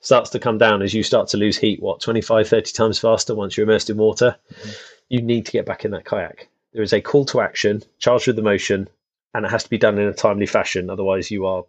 [0.00, 3.34] starts to come down as you start to lose heat, what, 25, 30 times faster
[3.34, 4.36] once you're immersed in water.
[4.50, 4.70] Mm-hmm.
[5.08, 6.48] You need to get back in that kayak.
[6.72, 8.88] There is a call to action, charged with emotion,
[9.34, 10.90] and it has to be done in a timely fashion.
[10.90, 11.64] Otherwise, you are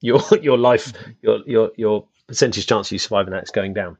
[0.00, 0.92] your your life,
[1.22, 3.96] your your your percentage chance of you surviving that is going down.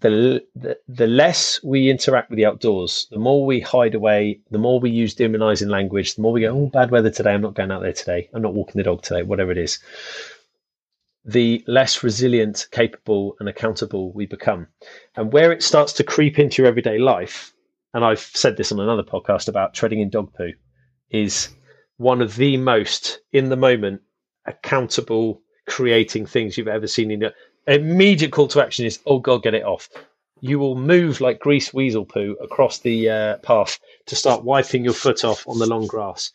[0.00, 4.58] The, the, the less we interact with the outdoors, the more we hide away, the
[4.58, 7.34] more we use demonizing language, the more we go, oh, bad weather today.
[7.34, 8.28] I'm not going out there today.
[8.34, 9.78] I'm not walking the dog today, whatever it is.
[11.24, 14.66] The less resilient, capable, and accountable we become.
[15.14, 17.52] And where it starts to creep into your everyday life,
[17.94, 20.52] and I've said this on another podcast about treading in dog poo,
[21.10, 21.50] is
[21.98, 24.00] one of the most in the moment
[24.46, 27.32] accountable creating things you've ever seen in your
[27.66, 29.88] immediate call to action is oh god get it off.
[30.40, 34.92] You will move like grease weasel poo across the uh, path to start wiping your
[34.92, 36.32] foot off on the long grass.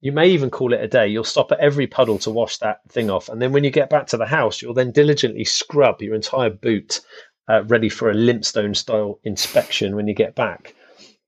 [0.00, 1.08] You may even call it a day.
[1.08, 3.90] You'll stop at every puddle to wash that thing off and then when you get
[3.90, 7.00] back to the house you'll then diligently scrub your entire boot
[7.48, 10.74] uh, ready for a Lympstone style inspection when you get back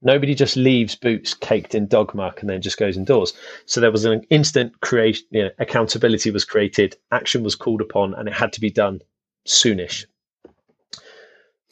[0.07, 3.33] Nobody just leaves boots caked in dog muck and then just goes indoors.
[3.65, 8.15] So there was an instant creation, you know, accountability was created, action was called upon,
[8.15, 9.01] and it had to be done
[9.49, 10.07] soonish.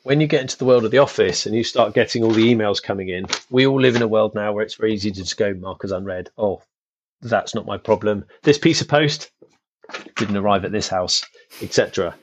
[0.03, 2.53] When you get into the world of the office and you start getting all the
[2.53, 5.23] emails coming in, we all live in a world now where it's very easy to
[5.23, 6.31] just go mark as unread.
[6.37, 6.61] Oh,
[7.23, 8.25] that's not my problem.
[8.43, 9.31] This piece of post
[10.17, 11.25] didn't arrive at this house,
[11.63, 12.17] etc.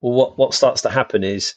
[0.00, 1.54] Well, what what starts to happen is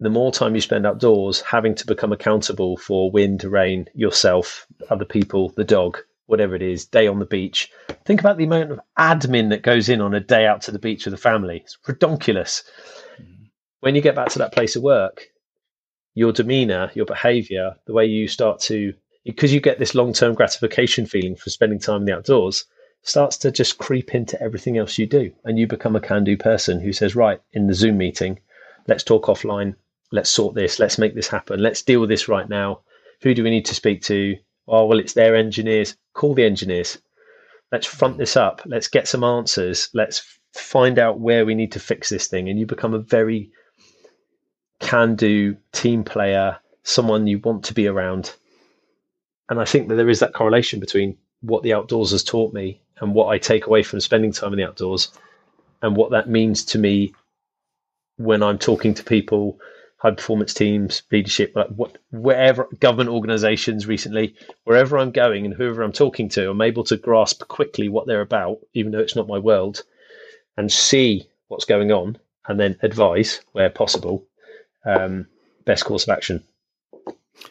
[0.00, 5.04] the more time you spend outdoors having to become accountable for wind, rain, yourself, other
[5.04, 7.70] people, the dog, whatever it is, day on the beach.
[8.04, 10.78] Think about the amount of admin that goes in on a day out to the
[10.78, 11.62] beach with the family.
[11.64, 12.62] It's redonkulous.
[13.20, 13.44] Mm-hmm.
[13.80, 15.26] When you get back to that place of work,
[16.14, 18.94] your demeanor, your behavior, the way you start to,
[19.24, 22.66] because you get this long term gratification feeling for spending time in the outdoors,
[23.02, 25.32] starts to just creep into everything else you do.
[25.44, 28.38] And you become a can do person who says, right, in the Zoom meeting,
[28.86, 29.74] let's talk offline
[30.10, 32.80] let's sort this, let's make this happen, let's deal with this right now.
[33.22, 34.36] Who do we need to speak to?
[34.68, 35.96] Oh, well, it's their engineers.
[36.12, 36.98] Call the engineers.
[37.72, 38.62] Let's front this up.
[38.64, 39.88] Let's get some answers.
[39.92, 42.48] Let's find out where we need to fix this thing.
[42.48, 43.50] And you become a very
[44.80, 48.34] can do team player, someone you want to be around.
[49.48, 52.80] And I think that there is that correlation between what the outdoors has taught me
[53.00, 55.12] and what I take away from spending time in the outdoors
[55.82, 57.14] and what that means to me
[58.16, 59.58] when I'm talking to people
[59.98, 64.34] high performance teams, leadership, like what, wherever government organizations recently,
[64.64, 68.20] wherever I'm going and whoever I'm talking to, I'm able to grasp quickly what they're
[68.20, 69.82] about, even though it's not my world,
[70.56, 74.24] and see what's going on and then advise where possible
[74.84, 75.26] um,
[75.64, 76.44] best course of action.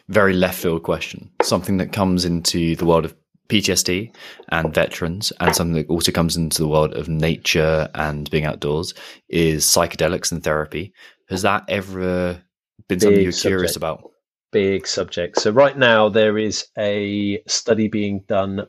[0.08, 1.30] Very left field question.
[1.42, 3.14] Something that comes into the world of
[3.48, 4.12] PTSD
[4.48, 8.94] and veterans, and something that also comes into the world of nature and being outdoors
[9.28, 10.92] is psychedelics and therapy.
[11.28, 12.42] Has that ever
[12.88, 13.50] been Big something you're subject.
[13.50, 14.10] curious about?
[14.52, 15.40] Big subject.
[15.40, 18.66] So right now there is a study being done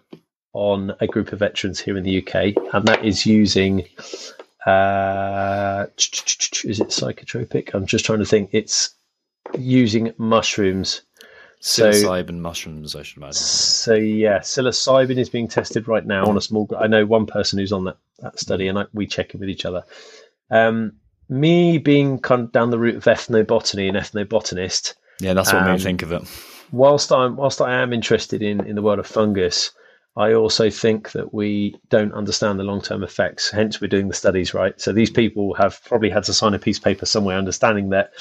[0.53, 3.86] on a group of veterans here in the UK, and that is using
[4.65, 7.73] uh, is it psychotropic?
[7.73, 8.49] I'm just trying to think.
[8.51, 8.95] It's
[9.57, 11.01] using mushrooms.
[11.62, 13.34] Psilocybin so, mushrooms, I should imagine.
[13.34, 16.70] So yeah, psilocybin is being tested right now on a small.
[16.78, 19.49] I know one person who's on that, that study, and I, we check in with
[19.49, 19.84] each other.
[20.49, 20.93] Um,
[21.28, 24.95] me being kind of down the route of ethnobotany and ethnobotanist.
[25.20, 26.22] Yeah, that's what um, made me um, think of it.
[26.72, 29.72] Whilst I'm whilst I am interested in in the world of fungus,
[30.16, 33.49] I also think that we don't understand the long term effects.
[33.51, 34.80] Hence, we're doing the studies, right?
[34.80, 38.12] So these people have probably had to sign a piece of paper somewhere, understanding that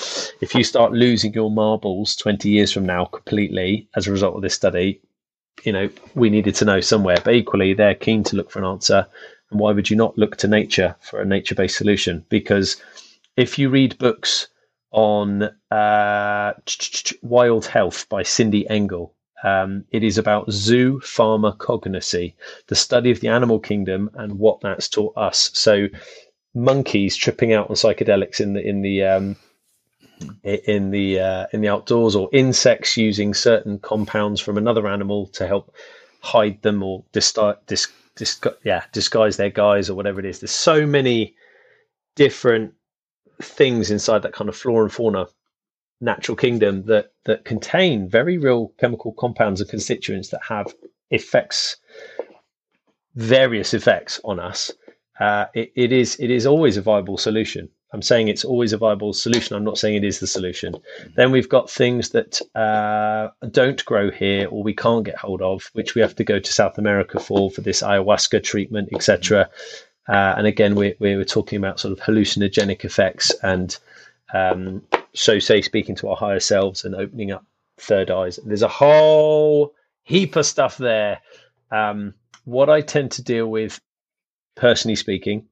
[0.41, 4.43] if you start losing your marbles 20 years from now completely as a result of
[4.43, 5.01] this study,
[5.64, 7.18] you know, we needed to know somewhere.
[7.24, 9.07] But equally, they're keen to look for an answer.
[9.51, 12.24] And why would you not look to nature for a nature based solution?
[12.28, 12.76] Because
[13.36, 14.49] if you read books
[14.91, 16.53] on uh,
[17.22, 19.14] Wild Health by Cindy Engel,
[19.45, 22.34] um, it is about zoo pharmacognosy,
[22.66, 25.51] the study of the animal kingdom and what that's taught us.
[25.55, 25.89] So,
[26.55, 29.36] monkeys tripping out on psychedelics in the in the um,
[30.43, 35.47] in the uh, in the outdoors, or insects using certain compounds from another animal to
[35.47, 35.74] help
[36.20, 40.41] hide them or dis- dis- disgu- yeah, disguise their guise or whatever it is.
[40.41, 41.36] There's so many
[42.16, 42.74] different
[43.41, 45.26] things inside that kind of flora and fauna
[46.01, 50.74] natural kingdom that that contain very real chemical compounds and constituents that have
[51.11, 51.76] effects,
[53.14, 54.70] various effects on us.
[55.20, 57.68] Uh, it, it is it is always a viable solution.
[57.92, 59.57] I'm saying it's always a viable solution.
[59.57, 60.74] I'm not saying it is the solution.
[61.16, 65.70] Then we've got things that uh, don't grow here or we can't get hold of,
[65.72, 69.49] which we have to go to South America for for this ayahuasca treatment, etc.
[70.07, 73.78] Uh, and again, we, we were talking about sort of hallucinogenic effects and
[74.34, 74.82] um,
[75.18, 77.44] so say speaking to our higher selves and opening up
[77.76, 78.38] third eyes.
[78.44, 81.20] There's a whole heap of stuff there.
[81.72, 82.14] Um,
[82.44, 83.80] what I tend to deal with,
[84.54, 85.46] personally speaking,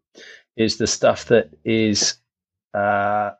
[0.57, 2.15] is the stuff that is
[2.73, 3.33] uh,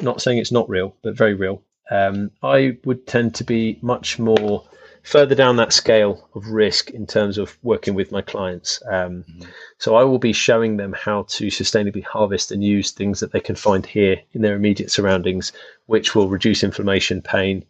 [0.00, 1.62] not saying it's not real, but very real.
[1.90, 4.64] Um, I would tend to be much more
[5.04, 8.82] further down that scale of risk in terms of working with my clients.
[8.86, 9.42] Um, mm-hmm.
[9.78, 13.40] So I will be showing them how to sustainably harvest and use things that they
[13.40, 15.52] can find here in their immediate surroundings,
[15.86, 17.64] which will reduce inflammation, pain,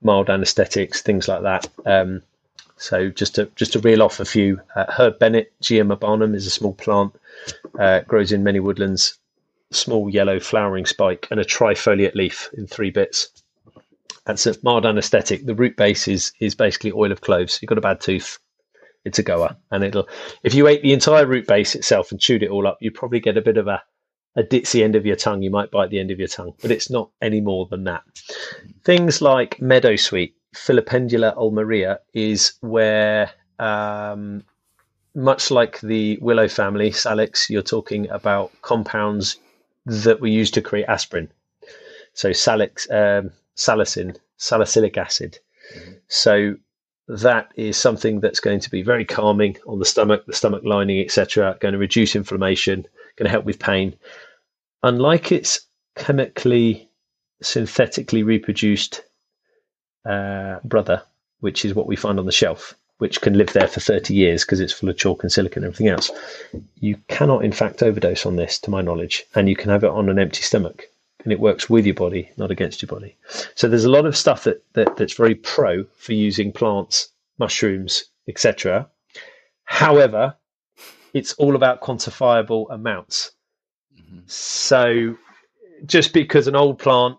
[0.00, 1.68] mild anesthetics, things like that.
[1.84, 2.22] Um,
[2.76, 6.46] so just to just to reel off a few, uh, herb Bennet, Geum urbanum is
[6.46, 7.12] a small plant,
[7.78, 9.18] uh, grows in many woodlands,
[9.72, 13.39] small yellow flowering spike, and a trifoliate leaf in three bits.
[14.26, 15.46] That's a mild anaesthetic.
[15.46, 17.58] The root base is is basically oil of cloves.
[17.60, 18.38] You've got a bad tooth,
[19.04, 20.08] it's a goer, and it'll.
[20.42, 23.20] If you ate the entire root base itself and chewed it all up, you'd probably
[23.20, 23.82] get a bit of a
[24.36, 25.42] a ditzy end of your tongue.
[25.42, 28.02] You might bite the end of your tongue, but it's not any more than that.
[28.84, 34.44] Things like meadowsweet, Filipendula ulmaria, is where um,
[35.14, 39.36] much like the willow family, Salix, you're talking about compounds
[39.86, 41.28] that were used to create aspirin.
[42.12, 43.30] So salix, um,
[43.60, 45.38] salicin, salicylic acid.
[45.74, 45.92] Mm-hmm.
[46.08, 46.56] So
[47.08, 51.00] that is something that's going to be very calming on the stomach, the stomach lining,
[51.00, 51.56] etc.
[51.60, 52.86] Going to reduce inflammation,
[53.16, 53.96] going to help with pain.
[54.82, 55.60] Unlike its
[55.96, 56.88] chemically,
[57.42, 59.02] synthetically reproduced
[60.08, 61.02] uh, brother,
[61.40, 64.44] which is what we find on the shelf, which can live there for 30 years
[64.44, 66.10] because it's full of chalk and silica and everything else.
[66.78, 69.90] You cannot, in fact, overdose on this, to my knowledge, and you can have it
[69.90, 70.89] on an empty stomach
[71.24, 73.16] and it works with your body, not against your body.
[73.54, 77.08] So there's a lot of stuff that, that that's very pro for using plants,
[77.38, 78.88] mushrooms, etc.
[79.64, 80.36] However,
[81.14, 83.32] it's all about quantifiable amounts.
[83.98, 84.20] Mm-hmm.
[84.26, 85.16] So
[85.86, 87.16] just because an old plant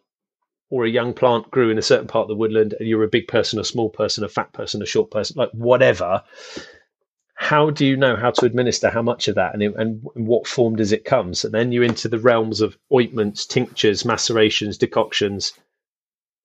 [0.69, 3.09] or a young plant grew in a certain part of the woodland and you're a
[3.09, 6.23] big person, a small person, a fat person, a short person, like whatever,
[7.41, 10.45] how do you know how to administer how much of that and, and in what
[10.45, 11.33] form does it come?
[11.33, 15.51] So then you're into the realms of ointments, tinctures, macerations, decoctions.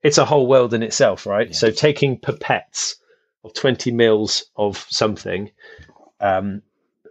[0.03, 1.49] It's a whole world in itself, right?
[1.49, 1.55] Yeah.
[1.55, 2.95] So taking pipettes
[3.45, 5.51] of 20 mils of something
[6.21, 6.63] um,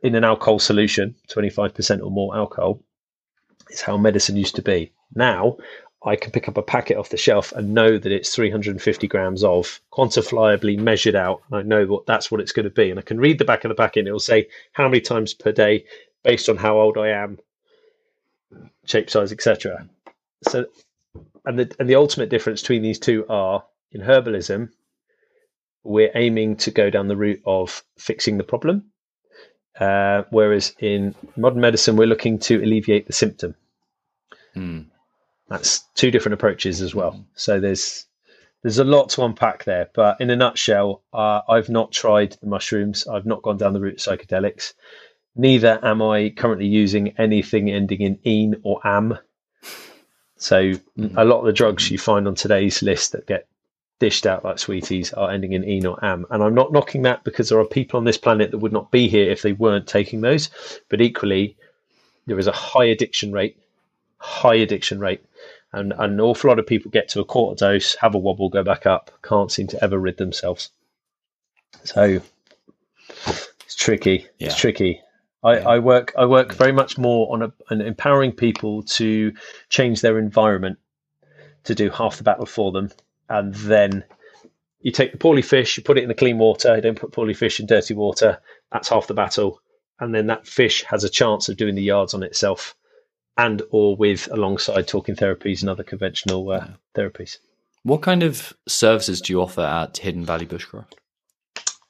[0.02, 2.82] in an alcohol solution, 25% or more alcohol,
[3.70, 4.94] is how medicine used to be.
[5.14, 5.58] Now
[6.06, 9.44] I can pick up a packet off the shelf and know that it's 350 grams
[9.44, 11.42] of quantifiably measured out.
[11.52, 13.66] I know what that's what it's going to be, and I can read the back
[13.66, 14.02] of the packet.
[14.02, 15.86] and It'll say how many times per day,
[16.24, 17.40] based on how old I am,
[18.86, 19.90] shape, size, etc.
[20.48, 20.68] So,
[21.44, 24.70] and the and the ultimate difference between these two are in herbalism,
[25.84, 28.92] we're aiming to go down the route of fixing the problem,
[29.80, 33.56] uh, whereas in modern medicine, we're looking to alleviate the symptom.
[34.56, 34.86] Mm.
[35.48, 37.14] That's two different approaches as well.
[37.14, 37.26] Mm.
[37.36, 38.06] So there's
[38.64, 39.90] there's a lot to unpack there.
[39.94, 43.08] But in a nutshell, uh, I've not tried the mushrooms.
[43.08, 44.74] I've not gone down the route of psychedelics.
[45.36, 49.20] Neither am I currently using anything ending in "ene" or "am."
[50.38, 51.14] So mm.
[51.16, 53.48] a lot of the drugs you find on today's list that get
[54.00, 57.24] dished out like sweeties are ending in "ene" or "am." And I'm not knocking that
[57.24, 59.88] because there are people on this planet that would not be here if they weren't
[59.88, 60.50] taking those.
[60.90, 61.56] But equally,
[62.26, 63.58] there is a high addiction rate,
[64.18, 65.24] high addiction rate
[65.76, 68.50] and, and an awful lot of people get to a quarter dose, have a wobble,
[68.50, 70.70] go back up, can't seem to ever rid themselves.
[71.84, 72.22] So
[73.20, 74.28] it's tricky.
[74.40, 74.48] Yeah.
[74.48, 75.02] It's tricky.
[75.44, 75.68] I, yeah.
[75.68, 79.34] I, work I work very much more on, a, on empowering people to
[79.70, 80.80] change their environment
[81.66, 82.92] to do half the battle for them,
[83.30, 84.04] and then
[84.82, 86.76] you take the poorly fish, you put it in the clean water.
[86.76, 88.40] You don't put poorly fish in dirty water.
[88.72, 89.62] That's half the battle,
[90.00, 92.76] and then that fish has a chance of doing the yards on itself
[93.38, 97.38] and or with alongside talking therapies and other conventional uh, therapies.
[97.84, 100.94] What kind of services do you offer at Hidden Valley Bushcraft?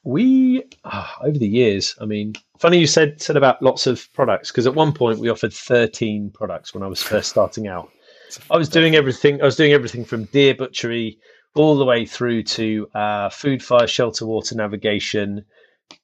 [0.04, 4.50] We oh, over the years, I mean, funny you said said about lots of products
[4.50, 7.90] because at one point we offered thirteen products when I was first starting out.
[8.50, 9.40] I was doing everything.
[9.40, 11.18] I was doing everything from deer butchery
[11.54, 15.44] all the way through to uh, food, fire, shelter, water navigation,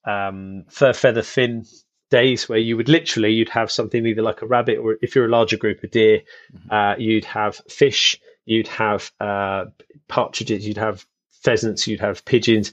[0.05, 1.63] um, fur, feather, fin
[2.13, 5.25] days where you would literally you'd have something either like a rabbit or if you're
[5.25, 6.71] a larger group of deer, mm-hmm.
[6.71, 9.65] uh, you'd have fish, you'd have uh,
[10.07, 11.05] partridges, you'd have
[11.43, 12.71] pheasants, you'd have pigeons.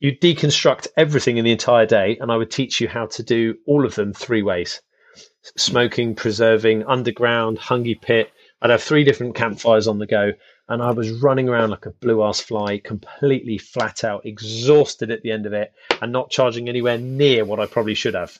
[0.00, 3.56] You'd deconstruct everything in the entire day, and I would teach you how to do
[3.66, 4.80] all of them three ways.
[5.56, 8.30] smoking, preserving, underground, hangi pit.
[8.60, 10.32] I'd have three different campfires on the go,
[10.68, 15.22] and I was running around like a blue ass fly, completely flat out, exhausted at
[15.22, 18.38] the end of it, and not charging anywhere near what I probably should have.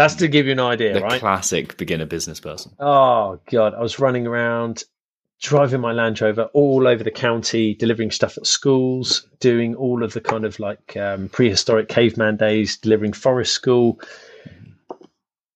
[0.00, 1.20] That's to give you an idea, the right?
[1.20, 2.72] classic beginner business person.
[2.78, 4.84] Oh god, I was running around,
[5.42, 10.14] driving my Land Rover all over the county, delivering stuff at schools, doing all of
[10.14, 14.00] the kind of like um, prehistoric caveman days, delivering forest school.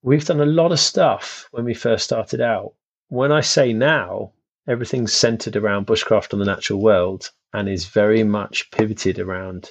[0.02, 2.74] We've done a lot of stuff when we first started out.
[3.08, 4.32] When I say now,
[4.68, 9.70] everything's centered around bushcraft and the natural world and is very much pivoted around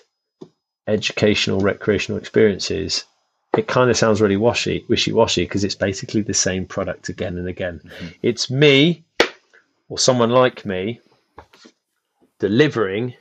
[0.88, 3.06] educational, recreational experiences.
[3.58, 7.48] It kind of sounds really washy, wishy-washy because it's basically the same product again and
[7.48, 7.82] again.
[7.84, 8.08] Mm-hmm.
[8.24, 9.04] It's me
[9.90, 11.02] or someone like me
[12.40, 13.14] delivering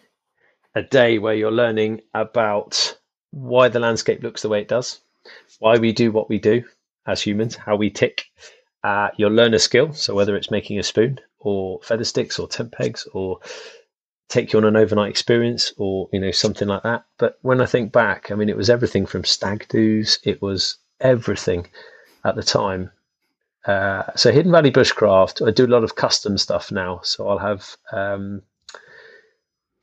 [0.74, 2.96] a day where you're learning about
[3.30, 5.00] why the landscape looks the way it does,
[5.58, 6.64] why we do what we do
[7.06, 8.24] as humans, how we tick.
[8.82, 9.92] Uh, you'll learn a skill.
[9.92, 13.40] So whether it's making a spoon or feather sticks or tent pegs or
[14.32, 17.04] take you on an overnight experience or you know something like that.
[17.18, 20.18] But when I think back, I mean, it was everything from stag do's.
[20.24, 21.68] It was everything
[22.24, 22.90] at the time.
[23.66, 27.00] Uh, so Hidden Valley Bushcraft, I do a lot of custom stuff now.
[27.04, 28.42] So I'll have um,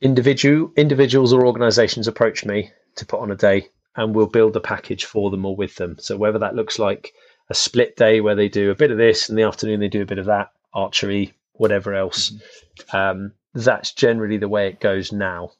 [0.00, 4.60] individual individuals or organisations approach me to put on a day, and we'll build a
[4.60, 5.96] package for them or with them.
[6.00, 7.12] So whether that looks like
[7.50, 10.02] a split day where they do a bit of this in the afternoon, they do
[10.02, 12.30] a bit of that archery, whatever else.
[12.30, 12.96] Mm-hmm.
[12.96, 15.52] Um, that's generally the way it goes now.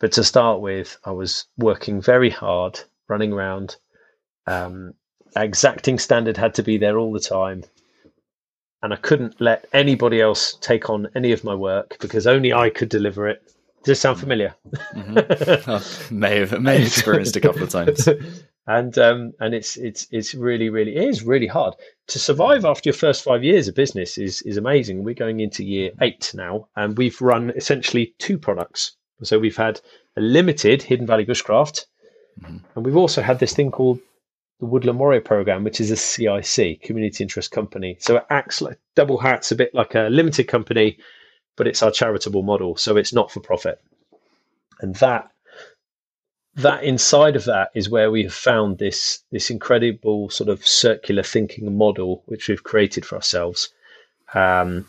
[0.00, 3.76] But to start with, I was working very hard, running around.
[4.46, 4.94] Um,
[5.36, 7.64] exacting standard had to be there all the time.
[8.82, 12.68] And I couldn't let anybody else take on any of my work because only I
[12.68, 13.42] could deliver it.
[13.46, 14.54] Does this sound familiar?
[14.94, 15.70] Mm-hmm.
[15.70, 18.08] oh, may have may have experienced a couple of times.
[18.66, 21.74] and um, and it's it's it's really really it is really hard
[22.08, 25.04] to survive after your first five years of business is is amazing.
[25.04, 28.96] We're going into year eight now, and we've run essentially two products.
[29.22, 29.80] So we've had
[30.16, 31.84] a limited Hidden Valley Bushcraft,
[32.40, 32.56] mm-hmm.
[32.74, 34.00] and we've also had this thing called
[34.60, 37.96] the Woodland Warrior Program, which is a CIC, Community Interest Company.
[38.00, 40.98] So it acts like double hats, a bit like a limited company,
[41.56, 42.76] but it's our charitable model.
[42.76, 43.80] So it's not for profit.
[44.80, 45.30] And that
[46.56, 51.22] that inside of that is where we have found this this incredible sort of circular
[51.22, 53.70] thinking model which we've created for ourselves.
[54.34, 54.88] Um,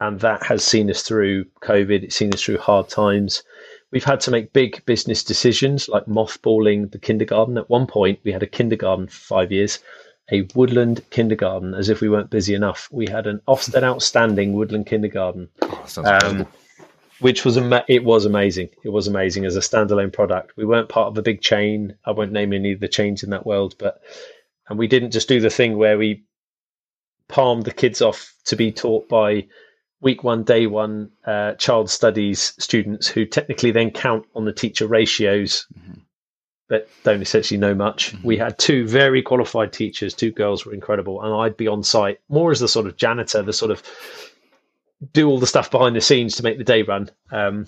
[0.00, 3.42] and that has seen us through covid it's seen us through hard times.
[3.90, 7.58] We've had to make big business decisions like mothballing the kindergarten.
[7.58, 9.78] At one point we had a kindergarten for five years
[10.32, 12.88] a woodland kindergarten as if we weren't busy enough.
[12.90, 15.48] We had an ofsted outstanding woodland kindergarten.
[15.62, 16.46] Oh, um,
[17.24, 18.68] which was ama- it was amazing.
[18.84, 20.52] It was amazing as a standalone product.
[20.58, 21.96] We weren't part of a big chain.
[22.04, 24.02] I won't name any of the chains in that world, but
[24.68, 26.24] and we didn't just do the thing where we
[27.26, 29.46] palmed the kids off to be taught by
[30.02, 34.86] week one, day one uh, child studies students who technically then count on the teacher
[34.86, 36.00] ratios, mm-hmm.
[36.68, 38.12] but don't essentially know much.
[38.12, 38.28] Mm-hmm.
[38.28, 40.12] We had two very qualified teachers.
[40.12, 43.40] Two girls were incredible, and I'd be on site more as the sort of janitor,
[43.40, 43.82] the sort of
[45.12, 47.10] do all the stuff behind the scenes to make the day run.
[47.30, 47.66] Um,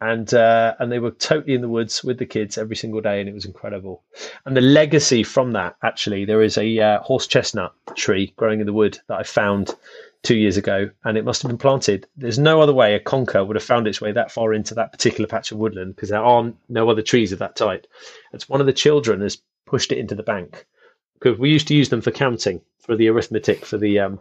[0.00, 3.20] and uh, and they were totally in the woods with the kids every single day,
[3.20, 4.02] and it was incredible.
[4.44, 8.66] And the legacy from that, actually, there is a uh, horse chestnut tree growing in
[8.66, 9.74] the wood that I found
[10.22, 12.06] two years ago, and it must have been planted.
[12.16, 14.92] There's no other way a conker would have found its way that far into that
[14.92, 17.86] particular patch of woodland because there aren't no other trees of that type.
[18.32, 20.66] It's one of the children has pushed it into the bank
[21.14, 24.18] because we used to use them for counting for the arithmetic for the um,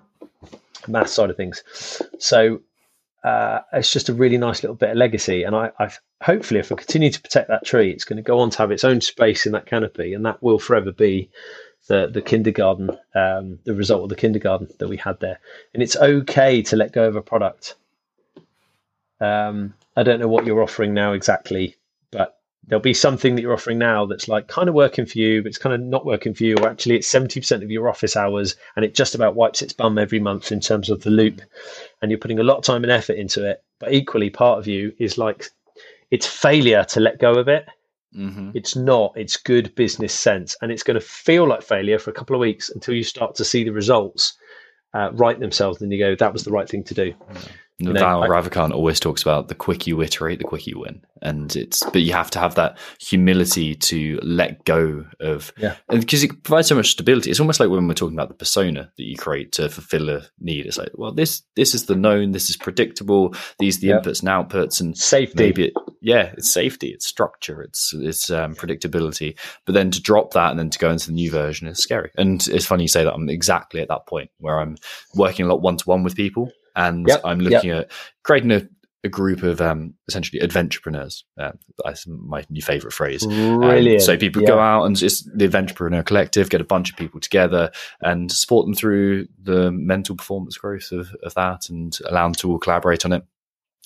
[0.88, 1.63] math side of things.
[2.19, 2.61] So
[3.23, 5.43] uh, it's just a really nice little bit of legacy.
[5.43, 5.89] And I, I
[6.21, 8.71] hopefully, if I continue to protect that tree, it's going to go on to have
[8.71, 11.29] its own space in that canopy, and that will forever be
[11.88, 15.39] the the kindergarten, um, the result of the kindergarten that we had there.
[15.73, 17.76] And it's okay to let go of a product.
[19.19, 21.76] Um, I don't know what you're offering now exactly,
[22.67, 25.49] there'll be something that you're offering now that's like kind of working for you, but
[25.49, 28.55] it's kind of not working for you, or actually it's 70% of your office hours
[28.75, 31.41] and it just about wipes its bum every month in terms of the loop.
[32.01, 33.63] And you're putting a lot of time and effort into it.
[33.79, 35.49] But equally, part of you is like,
[36.11, 37.65] it's failure to let go of it.
[38.17, 38.51] Mm-hmm.
[38.53, 40.55] It's not, it's good business sense.
[40.61, 43.35] And it's going to feel like failure for a couple of weeks until you start
[43.35, 44.37] to see the results
[44.93, 45.81] uh, right themselves.
[45.81, 47.11] And you go, that was the right thing to do.
[47.13, 47.47] Mm-hmm.
[47.77, 51.02] You know, Val Ravikant always talks about the quicker you iterate, the quicker you win,
[51.22, 55.99] and it's but you have to have that humility to let go of, yeah, and
[55.99, 57.30] because it provides so much stability.
[57.30, 60.22] It's almost like when we're talking about the persona that you create to fulfill a
[60.39, 60.65] need.
[60.65, 63.99] It's like, well, this this is the known, this is predictable, these are the yeah.
[63.99, 65.43] inputs and outputs, and safety.
[65.43, 69.38] Maybe it, yeah, it's safety, it's structure, it's it's um, predictability.
[69.65, 72.11] But then to drop that and then to go into the new version is scary.
[72.18, 73.14] And it's funny you say that.
[73.14, 74.77] I'm exactly at that point where I'm
[75.14, 77.85] working a lot one to one with people and yep, I'm looking yep.
[77.85, 77.91] at
[78.23, 78.68] creating a,
[79.03, 81.23] a group of um, essentially adventurepreneurs.
[81.39, 81.52] Uh,
[81.84, 83.26] that's my new favorite phrase.
[83.26, 87.19] Um, so people go out and just the Adventurepreneur Collective, get a bunch of people
[87.19, 87.72] together
[88.02, 92.52] and support them through the mental performance growth of, of that and allow them to
[92.52, 93.23] all collaborate on it.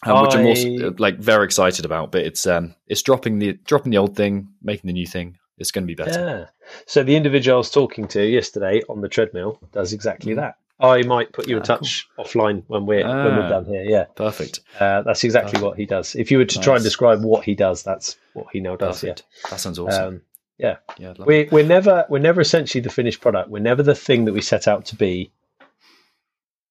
[0.03, 0.35] Um, which.
[0.35, 4.15] I'm also like very excited about, but it's um, it's dropping the dropping the old
[4.15, 5.37] thing, making the new thing.
[5.57, 6.19] It's going to be better.
[6.19, 6.45] Yeah.
[6.85, 10.39] So the individual I was talking to yesterday on the treadmill does exactly mm-hmm.
[10.39, 10.55] that.
[10.79, 12.25] I might put you in ah, touch cool.
[12.25, 13.83] offline when we're ah, when we're ah, done here.
[13.83, 14.61] Yeah, perfect.
[14.79, 15.63] Uh, that's exactly perfect.
[15.63, 16.15] what he does.
[16.15, 16.65] If you were to nice.
[16.65, 19.01] try and describe what he does, that's what he now does.
[19.01, 19.23] Perfect.
[19.43, 20.07] Yeah, that sounds awesome.
[20.07, 20.21] Um,
[20.57, 23.49] yeah, yeah we, we're never we're never essentially the finished product.
[23.49, 25.31] We're never the thing that we set out to be,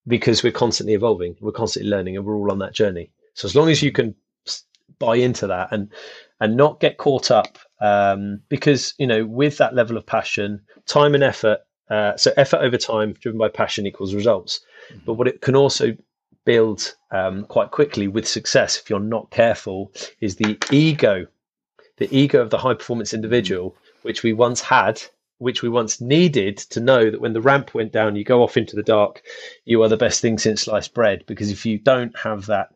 [0.06, 1.36] because we're constantly evolving.
[1.40, 3.10] We're constantly learning, and we're all on that journey.
[3.34, 4.14] So as long as you can
[4.98, 5.90] buy into that and
[6.40, 11.14] and not get caught up, um, because you know with that level of passion, time
[11.14, 11.60] and effort
[11.90, 14.60] uh, so effort over time driven by passion equals results.
[14.90, 15.00] Mm-hmm.
[15.06, 15.96] But what it can also
[16.44, 21.26] build um, quite quickly with success, if you're not careful, is the ego,
[21.96, 25.00] the ego of the high performance individual, which we once had,
[25.38, 28.56] which we once needed to know that when the ramp went down, you go off
[28.56, 29.22] into the dark,
[29.64, 31.24] you are the best thing since sliced bread.
[31.26, 32.74] Because if you don't have that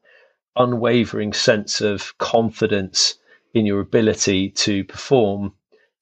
[0.57, 3.19] unwavering sense of confidence
[3.55, 5.55] in your ability to perform,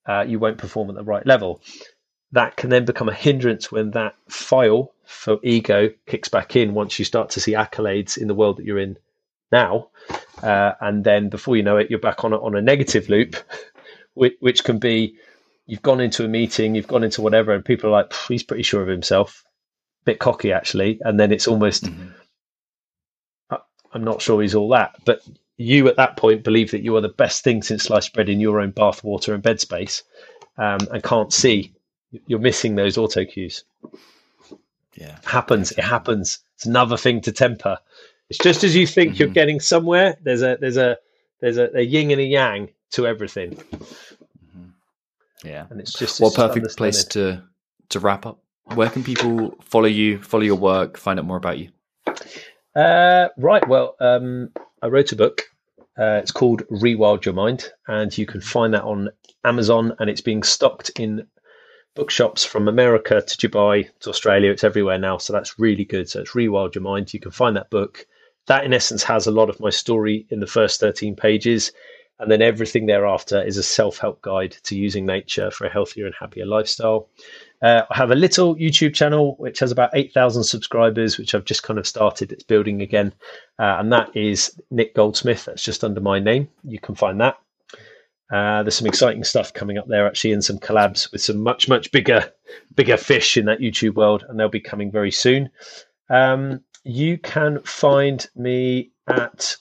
[0.07, 1.63] uh, you won't perform at the right level
[2.33, 6.99] that can then become a hindrance when that file for ego kicks back in once
[6.99, 8.97] you start to see accolades in the world that you're in
[9.51, 9.89] now.
[10.43, 13.37] Uh, and then before you know it, you're back on a, on a negative loop,
[14.15, 15.17] which, which can be
[15.67, 18.63] you've gone into a meeting, you've gone into whatever, and people are like, he's pretty
[18.63, 19.45] sure of himself,
[20.03, 21.01] a bit cocky actually.
[21.03, 22.09] And then it's almost, mm-hmm.
[23.93, 24.95] I'm not sure he's all that.
[25.05, 25.21] But
[25.57, 28.41] you at that point believe that you are the best thing since sliced bread in
[28.41, 30.05] your own bath water and bed space
[30.57, 31.75] um, and can't see
[32.27, 33.65] you're missing those auto cues.
[34.97, 35.73] Yeah, happens.
[35.73, 36.41] It happens.
[36.57, 37.79] It's another thing to temper.
[38.29, 39.23] It's just as you think mm-hmm.
[39.23, 40.17] you're getting somewhere.
[40.23, 40.99] There's a there's a
[41.41, 43.53] there's a, a yin and a yang to everything.
[43.53, 44.69] Mm-hmm.
[45.45, 47.43] Yeah, and it's just well, perfect place to
[47.91, 48.39] to wrap up.
[48.75, 51.71] Where can people follow you, follow your work, find out more about you?
[52.77, 53.67] Uh, right.
[53.67, 54.51] Well, um,
[54.83, 55.43] I wrote a book.
[55.99, 59.11] Uh, it's called Rewild Your Mind, and you can find that on
[59.45, 61.27] Amazon, and it's being stocked in
[61.95, 64.51] bookshops from America to Dubai to Australia.
[64.51, 65.19] It's everywhere now.
[65.19, 66.09] So that's really good.
[66.09, 67.13] So it's Rewild Your Mind.
[67.13, 68.07] You can find that book.
[68.47, 71.73] That, in essence, has a lot of my story in the first 13 pages.
[72.19, 76.05] And then everything thereafter is a self help guide to using nature for a healthier
[76.05, 77.09] and happier lifestyle.
[77.63, 81.63] Uh, I have a little YouTube channel which has about 8,000 subscribers, which I've just
[81.63, 82.31] kind of started.
[82.31, 83.15] It's building again.
[83.59, 85.47] Uh, and that is Nick Goldsmith.
[85.47, 86.49] That's just under my name.
[86.63, 87.39] You can find that.
[88.31, 91.69] Uh, there's some exciting stuff coming up there actually, and some collabs with some much
[91.69, 92.33] much bigger
[92.75, 95.51] bigger fish in that YouTube world, and they'll be coming very soon.
[96.09, 99.57] Um, you can find me at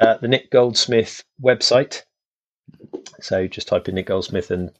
[0.00, 2.02] uh, the Nick Goldsmith website.
[3.20, 4.70] So just type in Nick Goldsmith and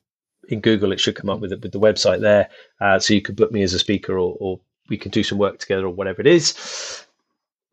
[0.48, 2.48] in Google it should come up with it with the website there.
[2.80, 5.38] Uh, so you could book me as a speaker, or, or, we can do some
[5.38, 7.04] work together, or whatever it is.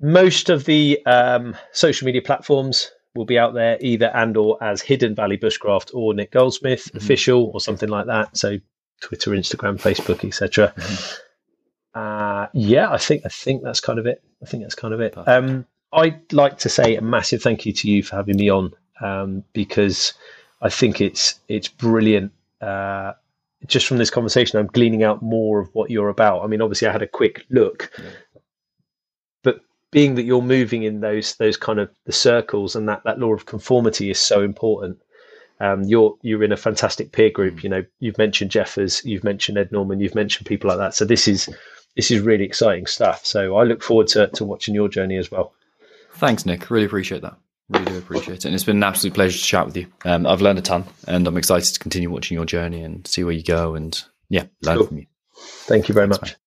[0.01, 4.81] Most of the um, social media platforms will be out there either and or as
[4.81, 6.97] Hidden Valley Bushcraft or Nick Goldsmith mm-hmm.
[6.97, 8.35] official or something like that.
[8.37, 8.59] So
[9.01, 10.73] Twitter, Instagram, Facebook, etc.
[10.75, 11.99] Mm-hmm.
[11.99, 14.23] Uh, yeah, I think I think that's kind of it.
[14.41, 15.15] I think that's kind of it.
[15.27, 18.73] Um, I'd like to say a massive thank you to you for having me on
[19.01, 20.13] um, because
[20.61, 22.31] I think it's it's brilliant.
[22.61, 23.13] Uh,
[23.67, 26.43] just from this conversation, I'm gleaning out more of what you're about.
[26.43, 28.09] I mean, obviously, I had a quick look, yeah
[29.93, 33.33] being that you're moving in those those kind of the circles and that that law
[33.33, 34.99] of conformity is so important.
[35.59, 37.55] Um, you're you're in a fantastic peer group.
[37.55, 37.63] Mm.
[37.63, 40.93] You know, you've mentioned Jeffers, you've mentioned Ed Norman, you've mentioned people like that.
[40.93, 41.47] So this is
[41.95, 43.25] this is really exciting stuff.
[43.25, 45.53] So I look forward to to watching your journey as well.
[46.15, 46.69] Thanks, Nick.
[46.69, 47.37] Really appreciate that.
[47.69, 48.45] Really do appreciate it.
[48.45, 49.87] And it's been an absolute pleasure to chat with you.
[50.05, 53.23] Um, I've learned a ton and I'm excited to continue watching your journey and see
[53.23, 54.87] where you go and yeah, learn cool.
[54.87, 55.05] from you.
[55.35, 56.31] Thank you very Thanks, much.
[56.31, 56.37] Man.